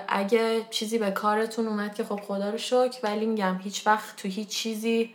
اگه 0.08 0.62
چیزی 0.70 0.98
به 0.98 1.12
کارتون 1.12 1.68
اومد 1.68 1.96
که 1.96 2.04
خب 2.04 2.20
خدا 2.28 2.50
رو 2.50 2.58
شکر 2.58 3.00
ولی 3.04 3.26
میگم 3.26 3.60
هیچ 3.64 3.88
وقت 3.88 4.16
تو 4.16 4.28
هیچ 4.28 4.48
چیزی 4.48 5.14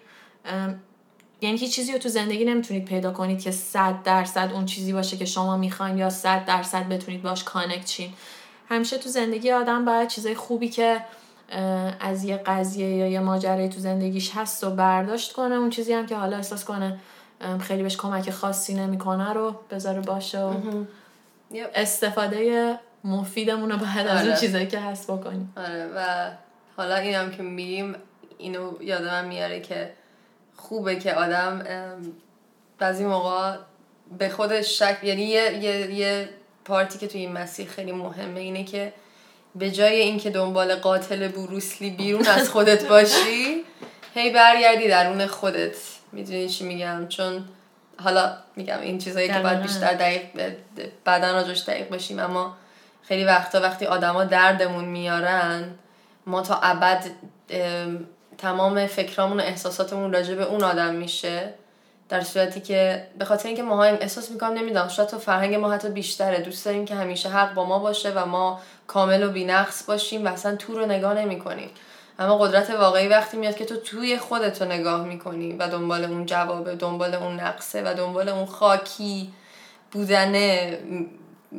یعنی 1.41 1.57
هیچ 1.59 1.75
چیزی 1.75 1.93
رو 1.93 1.99
تو 1.99 2.09
زندگی 2.09 2.45
نمی‌تونید 2.45 2.85
پیدا 2.85 3.13
کنید 3.13 3.43
که 3.43 3.51
صد 3.51 4.03
درصد 4.03 4.51
اون 4.53 4.67
چیزی 4.67 4.93
باشه 4.93 5.17
که 5.17 5.25
شما 5.25 5.57
می‌خواین 5.57 5.99
یا 5.99 6.11
صد 6.11 6.45
درصد 6.45 6.89
بتونید 6.89 7.23
باش 7.23 7.45
کانکت 7.45 7.85
چین 7.85 8.13
همیشه 8.69 8.99
تو 8.99 9.09
زندگی 9.09 9.51
آدم 9.51 9.85
باید 9.85 10.09
چیزای 10.09 10.35
خوبی 10.35 10.69
که 10.69 11.01
از 12.01 12.25
یه 12.25 12.37
قضیه 12.37 12.89
یا 12.89 13.07
یه 13.07 13.21
ماجرای 13.21 13.69
تو 13.69 13.81
زندگیش 13.81 14.31
هست 14.35 14.65
و 14.65 14.71
برداشت 14.71 15.33
کنه 15.33 15.55
اون 15.55 15.71
چیزی 15.71 15.93
هم 15.93 16.07
که 16.07 16.17
حالا 16.17 16.37
احساس 16.37 16.65
کنه 16.65 17.01
خیلی 17.61 17.83
بهش 17.83 17.97
کمک 17.97 18.31
خاصی 18.31 18.75
نمی‌کنه 18.75 19.33
رو 19.33 19.61
بذاره 19.71 20.01
باشه 20.01 20.41
و 20.41 20.55
استفاده 21.75 22.79
مفیدمون 23.05 23.71
رو 23.71 23.77
بعد 23.77 24.07
از 24.07 24.21
اون 24.21 24.31
آره. 24.31 24.41
چیزایی 24.41 24.67
که 24.67 24.81
هست 24.81 25.11
بکنیم. 25.11 25.53
آره 25.57 25.91
و 25.97 26.31
حالا 26.77 26.97
اینم 26.97 27.31
که 27.31 27.43
میگیم 27.43 27.95
اینو 28.39 28.83
یادم 28.83 29.25
میاره 29.25 29.61
که 29.61 29.93
خوبه 30.57 30.97
که 30.97 31.15
آدم 31.15 31.63
بعضی 32.79 33.05
موقع 33.05 33.57
به 34.19 34.29
خودش 34.29 34.79
شک 34.79 34.99
یعنی 35.03 35.23
یه, 35.23 35.59
یه, 35.63 35.95
یه 35.95 36.29
پارتی 36.65 36.99
که 36.99 37.07
توی 37.07 37.21
این 37.21 37.33
مسیح 37.33 37.69
خیلی 37.69 37.93
مهمه 37.93 38.41
اینه 38.41 38.65
که 38.65 38.93
به 39.55 39.71
جای 39.71 40.01
اینکه 40.01 40.31
دنبال 40.31 40.75
قاتل 40.75 41.29
بروسلی 41.29 41.91
بیرون 41.91 42.27
از 42.27 42.49
خودت 42.49 42.89
باشی 42.89 43.65
هی 44.15 44.31
برگردی 44.31 44.89
درون 44.89 45.27
خودت. 45.27 45.77
می‌دونی 46.15 46.49
چی 46.49 46.65
میگم؟ 46.65 47.09
چون 47.09 47.45
حالا 48.05 48.37
میگم 48.57 48.81
این 48.81 48.99
چیزایی 48.99 49.29
که 49.29 49.39
باید. 49.39 49.63
بیشتر 49.63 49.95
دقیق 49.95 50.21
بعدا 51.05 51.33
راجش 51.33 51.61
دقیق 51.61 51.89
باشیم 51.89 52.19
اما 52.19 52.57
خیلی 53.03 53.25
وقتا 53.25 53.61
وقتی 53.61 53.87
آدما 53.87 54.25
دردمون 54.25 54.85
میارن 54.85 55.65
ما 56.27 56.43
تا 56.43 56.59
ابد 56.63 57.05
ام، 57.51 58.07
تمام 58.39 58.87
فکرامون 58.87 59.41
و 59.41 59.43
احساساتمون 59.43 60.13
راجع 60.13 60.35
به 60.35 60.45
اون 60.45 60.65
آدم 60.65 60.95
میشه 60.95 61.55
در 62.09 62.21
صورتی 62.21 62.61
که 62.61 63.07
به 63.19 63.25
خاطر 63.25 63.49
اینکه 63.49 63.63
ما 63.63 63.85
احساس 63.85 64.31
می‌کنم 64.31 64.53
نمی‌دونم 64.53 64.89
شاید 64.89 65.09
تو 65.09 65.19
فرهنگ 65.19 65.55
ما 65.55 65.73
حتی 65.73 65.89
بیشتره. 65.89 66.41
دوست 66.41 66.65
داریم 66.65 66.85
که 66.85 66.95
همیشه 66.95 67.29
حق 67.29 67.55
با 67.55 67.65
ما 67.65 67.79
باشه 67.79 68.13
و 68.13 68.27
ما 68.27 68.61
کامل 68.87 69.23
و 69.23 69.31
بینقص 69.31 69.85
باشیم 69.87 70.27
و 70.27 70.29
اصلا 70.29 70.57
تو 70.57 70.79
رو 70.79 70.87
نگاه 70.87 71.15
نمی‌کنیم. 71.15 71.71
اما 72.19 72.39
قدرت 72.39 72.71
واقعی 72.71 73.09
وقتی 73.09 73.37
میاد 73.37 73.57
که 73.57 73.65
تو 73.65 73.77
توی 73.77 74.19
خودت 74.19 74.63
رو 74.63 74.69
نگاه 74.69 75.07
می‌کنی 75.07 75.53
و 75.53 75.69
دنبال 75.69 76.05
اون 76.05 76.27
جوابه 76.27 76.77
دنبال 76.77 77.15
اون 77.15 77.41
نقصه 77.41 77.83
و 77.83 77.95
دنبال 77.95 78.29
اون 78.29 78.47
خاکی 78.47 79.33
بودنه 79.93 80.79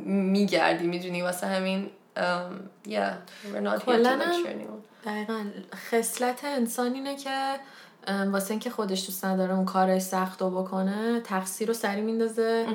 میگردی 0.04 0.88
می‌دونی 0.88 1.22
واسه 1.22 1.48
همین 1.48 1.90
um, 2.18 2.22
yeah 2.88 3.14
we're 3.54 3.62
not 3.62 3.84
here 3.84 4.04
to. 4.04 4.86
دقیقا 5.06 5.46
خصلت 5.92 6.44
انسان 6.44 6.94
اینه 6.94 7.16
که 7.16 7.60
واسه 8.08 8.52
اینکه 8.52 8.70
خودش 8.70 9.06
دوست 9.06 9.26
نداره 9.26 9.54
اون 9.54 9.66
کارش 9.66 10.02
سخت 10.02 10.42
رو 10.42 10.50
بکنه 10.50 11.20
تقصیر 11.20 11.68
رو 11.68 11.74
سری 11.74 12.02
میندازه. 12.02 12.66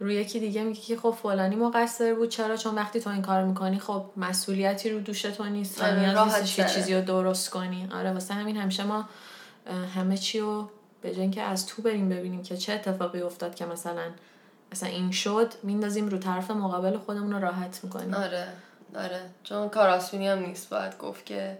روی 0.00 0.14
یکی 0.14 0.40
دیگه 0.40 0.62
میگه 0.62 0.80
که 0.80 0.96
خب 0.96 1.10
فلانی 1.22 1.56
مقصر 1.56 2.14
بود 2.14 2.28
چرا؟ 2.28 2.56
چون 2.56 2.74
وقتی 2.74 3.00
تو 3.00 3.10
این 3.10 3.22
کار 3.22 3.44
می‌کنی 3.44 3.78
خب 3.78 4.04
مسئولیتی 4.16 4.90
رو 4.90 5.00
دوش 5.00 5.22
تو 5.22 5.44
نیست 5.44 5.82
آره، 5.82 6.24
نیستش 6.24 6.56
که. 6.56 6.64
چیزی 6.64 6.94
رو 6.94 7.00
درست 7.00 7.50
کنی. 7.50 7.88
آره 7.92 8.12
واسه 8.12 8.34
همین 8.34 8.56
همیشه 8.56 8.84
ما 8.84 9.08
همه 9.94 10.16
چی 10.16 10.40
رو 10.40 10.68
به 11.02 11.10
جای 11.10 11.20
اینکه 11.20 11.42
از 11.42 11.66
تو 11.66 11.82
بریم 11.82 12.08
ببینیم 12.08 12.42
که 12.42 12.56
چه 12.56 12.72
اتفاقی 12.72 13.20
افتاد 13.20 13.54
که 13.54 13.66
مثلا 13.66 14.10
مثلا 14.72 14.88
این 14.88 15.10
شد 15.10 15.52
میندازیم 15.62 16.08
رو 16.08 16.18
طرف 16.18 16.50
مقابل 16.50 16.98
خودمون 16.98 17.32
رو 17.32 17.38
راحت 17.38 17.80
می‌کنیم. 17.82 18.14
آره 18.14 18.48
آره. 18.96 19.20
چون 19.42 19.68
کار 19.68 19.88
آسونی 19.88 20.28
هم 20.28 20.38
نیست 20.38 20.70
باید 20.70 20.98
گفت 20.98 21.26
که 21.26 21.58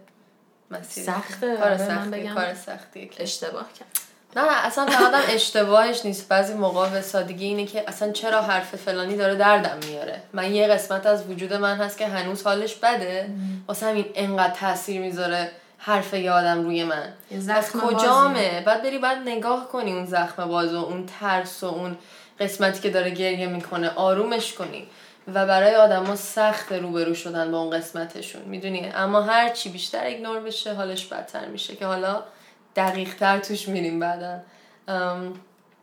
مسیر 0.70 1.05
سخته، 1.05 1.57
کار 1.57 1.72
آره، 1.72 1.88
من 1.88 2.11
سختی. 2.11 2.29
کار 2.29 2.55
سختیه 2.55 3.07
که. 3.07 3.22
اشتباه 3.22 3.66
کرد. 3.79 3.88
نه 4.37 4.66
اصلا 4.66 4.87
فقط 4.87 5.24
اشتباهش 5.29 6.00
نیست. 6.05 6.29
بعضی 6.29 6.55
موقع 6.55 6.88
به 6.88 7.00
سادگی 7.00 7.46
اینه 7.46 7.66
که 7.66 7.85
اصلا 7.88 8.12
چرا 8.12 8.42
حرف 8.42 8.77
فلانی 8.77 9.16
داره 9.16 9.35
دردم 9.35 9.79
میاره؟ 9.88 10.22
من 10.33 10.55
یه 10.55 10.68
قسمت 10.68 11.07
از 11.07 11.27
وجود 11.31 11.53
من 11.53 11.77
هست 11.77 11.98
که 11.98 12.07
هنوز 12.07 12.42
حالش 12.42 12.74
بده. 12.74 13.31
واسه 13.68 13.87
همین 13.87 14.05
انقدر 14.14 14.55
تاثیر 14.55 15.00
می‌ذاره 15.00 15.50
حرف 15.79 16.14
یه 16.14 16.33
آدم 16.33 16.64
روی 16.64 16.85
من. 16.85 17.12
از 17.48 17.72
کجامه؟ 17.72 18.62
بعد 18.66 18.83
بری 18.83 18.98
بعد 18.98 19.18
نگاه 19.18 19.68
کنی 19.68 19.92
اون 19.92 20.07
زخم 20.07 20.48
باز 20.48 20.74
و 20.74 20.79
اون 20.79 21.09
ترس 21.20 21.62
و 21.62 21.66
اون 21.66 21.96
قسمتی 22.40 22.81
که 22.81 22.90
داره 22.90 23.11
گریه 23.11 23.46
می‌کنه 23.46 23.90
آرومش 23.90 24.53
کنی. 24.53 24.87
و 25.28 25.46
برای 25.46 25.74
آدما 25.74 26.16
سخت 26.16 26.72
روبرو 26.72 27.14
شدن 27.14 27.50
با 27.50 27.58
اون 27.58 27.70
قسمتشون 27.70 28.42
می‌دونی؟ 28.42 28.90
اما 28.94 29.22
هر 29.22 29.48
چی 29.48 29.68
بیشتر 29.68 30.04
ایگنور 30.04 30.40
بشه 30.40 30.74
حالش 30.74 31.06
بدتر 31.06 31.46
میشه 31.46 31.76
که 31.76 31.87
حالا 31.87 32.22
دقیق 32.76 33.14
تر 33.14 33.38
توش 33.38 33.68
میریم 33.68 34.00
بعدا. 34.00 34.40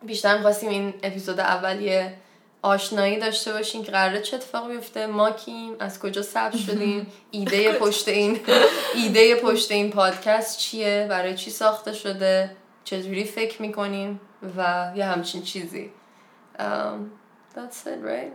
بیشتر 0.03 0.35
می‌خواستیم 0.35 0.69
این 0.69 0.93
اپیزود 1.03 1.39
اول 1.39 1.81
یه 1.81 2.13
آشنایی 2.61 3.19
داشته 3.19 3.53
باشیم 3.53 3.83
که 3.83 3.91
قراره 3.91 4.21
چه 4.21 4.35
اتفاقی 4.35 4.75
بیفته 4.75 5.05
ما 5.07 5.31
کیم 5.31 5.75
از 5.79 5.99
کجا 5.99 6.21
ثبت 6.21 6.57
شدیم 6.57 7.07
ایده 7.31 7.73
پشت 7.73 8.07
این 8.07 8.39
ایده 8.95 9.35
پشت 9.35 9.71
این 9.71 9.91
پادکست 9.91 10.57
چیه 10.57 11.07
برای 11.09 11.35
چی 11.35 11.51
ساخته 11.51 11.93
شده 11.93 12.55
چجوری 12.83 13.23
فکر 13.23 13.61
می‌کنیم 13.61 14.21
و 14.57 14.91
یه 14.95 15.05
همچین 15.05 15.41
چیزی. 15.41 15.91
um, 16.59 17.11
that's 17.55 17.85
it 17.87 17.99
right? 18.01 18.33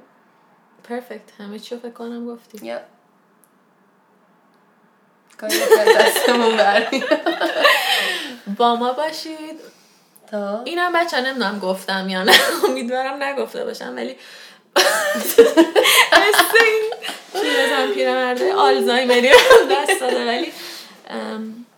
پرفکت 0.88 1.40
همه 1.40 1.58
چی 1.58 1.76
فکر 1.76 1.90
کنم 1.90 2.26
گفتی. 2.26 2.58
Yep. 2.58 2.80
کاری 5.40 5.58
که 5.58 5.92
دستمون 5.98 6.60
با 8.58 8.76
ما 8.76 8.92
باشید. 8.92 9.60
تا؟ 10.30 10.62
اینم 10.62 10.92
بچه 10.92 11.20
نمی‌دونم 11.20 11.58
گفتم 11.58 12.08
یا 12.08 12.22
نه. 12.22 12.32
امیدوارم 12.68 13.22
نگفته 13.22 13.64
باشم 13.64 13.96
ولی 13.96 14.16
مثل 14.76 15.42
این 16.64 16.92
چیزم 17.32 17.94
پیرمرده. 17.94 18.54
آلزایمری 18.54 19.30
دست 19.70 20.00
داده 20.00 20.26
ولی 20.26 20.52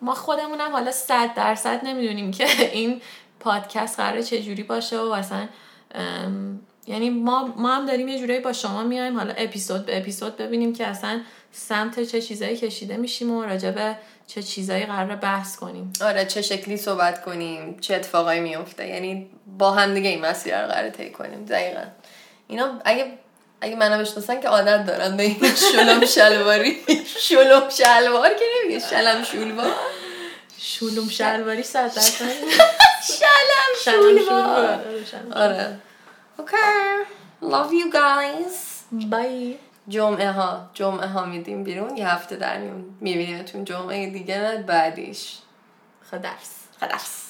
ما 0.01 0.15
خودمونم 0.15 0.73
حالا 0.73 0.91
صد 0.91 1.35
درصد 1.35 1.85
نمی‌دونیم 1.85 2.31
که 2.31 2.47
این 2.73 3.03
پادکست 3.41 4.01
قراره 4.01 4.23
چجوری 4.23 4.63
باشه 4.63 4.99
و 4.99 5.11
اصلا 5.11 5.49
یعنی 6.89 7.11
ما, 7.11 7.55
ما 7.57 7.75
هم 7.75 7.87
داریم 7.87 8.09
یه 8.09 8.19
جورایی 8.19 8.41
با 8.41 8.53
شما 8.53 8.83
میایم. 8.83 9.17
حالا 9.17 9.35
اپیزود 9.37 9.87
به 9.87 9.99
اپیزود 9.99 10.37
ببینیم 10.37 10.73
که 10.73 10.87
اصلا 10.87 11.21
سمت 11.53 12.03
چه 12.03 12.23
چیزایی 12.23 12.57
کشیده 12.57 12.97
میشیم 12.97 13.31
و 13.31 13.43
راجع 13.45 13.71
به 13.71 13.97
چه 14.27 14.43
چیزایی 14.43 14.87
قراره 14.87 15.17
بحث 15.17 15.57
کنیم. 15.57 15.93
آره 16.01 16.25
چه 16.25 16.43
شکلی 16.43 16.77
صحبت 16.77 17.25
کنیم 17.25 17.77
چه 17.81 17.95
اتفاقایی 17.95 18.41
میفته. 18.41 18.89
یعنی 18.89 19.31
با 19.59 19.71
هم 19.71 19.95
دیگه 19.95 20.09
این 20.09 20.21
مسیر 20.21 20.63
رو 20.63 20.69
قراره 20.69 20.91
طی 20.91 21.11
کنیم 21.11 21.45
دقیقا. 21.45 21.83
اینا 22.49 22.81
اگه 22.85 23.13
اگه 23.61 23.77
منو 23.77 24.01
بشناسن 24.01 24.41
که 24.41 24.49
عادت 24.49 24.87
دارن 24.87 25.17
به 25.17 25.23
این 25.23 25.37
شلم 25.73 26.05
شلواری. 26.07 26.77
شلم 27.29 27.69
شلوار 27.69 28.29
که 28.29 28.45
نمیگه 28.65 28.89
شلم 28.91 29.25
شلوار. 29.25 29.73
شولوم 30.59 31.09
شلواری 31.09 31.63
درصد 31.75 32.01
شلم 33.19 33.73
شلوار. 33.85 34.81
آره 35.35 35.79
اوکی 36.39 36.57
love 37.43 37.73
you 37.73 37.93
guys. 37.93 38.55
بای 39.11 39.57
جمعه 39.89 40.31
ها 40.31 40.71
جمعه 40.75 41.07
ها 41.07 41.25
میدیم 41.25 41.65
بیرون. 41.65 41.97
یه 41.97 42.09
هفته 42.09 42.37
در 42.37 42.59
میون 42.59 42.97
میبینیمتون. 43.01 43.65
جمعه 43.65 44.11
دیگه 44.11 44.65
بعدیش. 44.67 45.39
خدافز 46.11 46.51
خلاص 46.81 47.28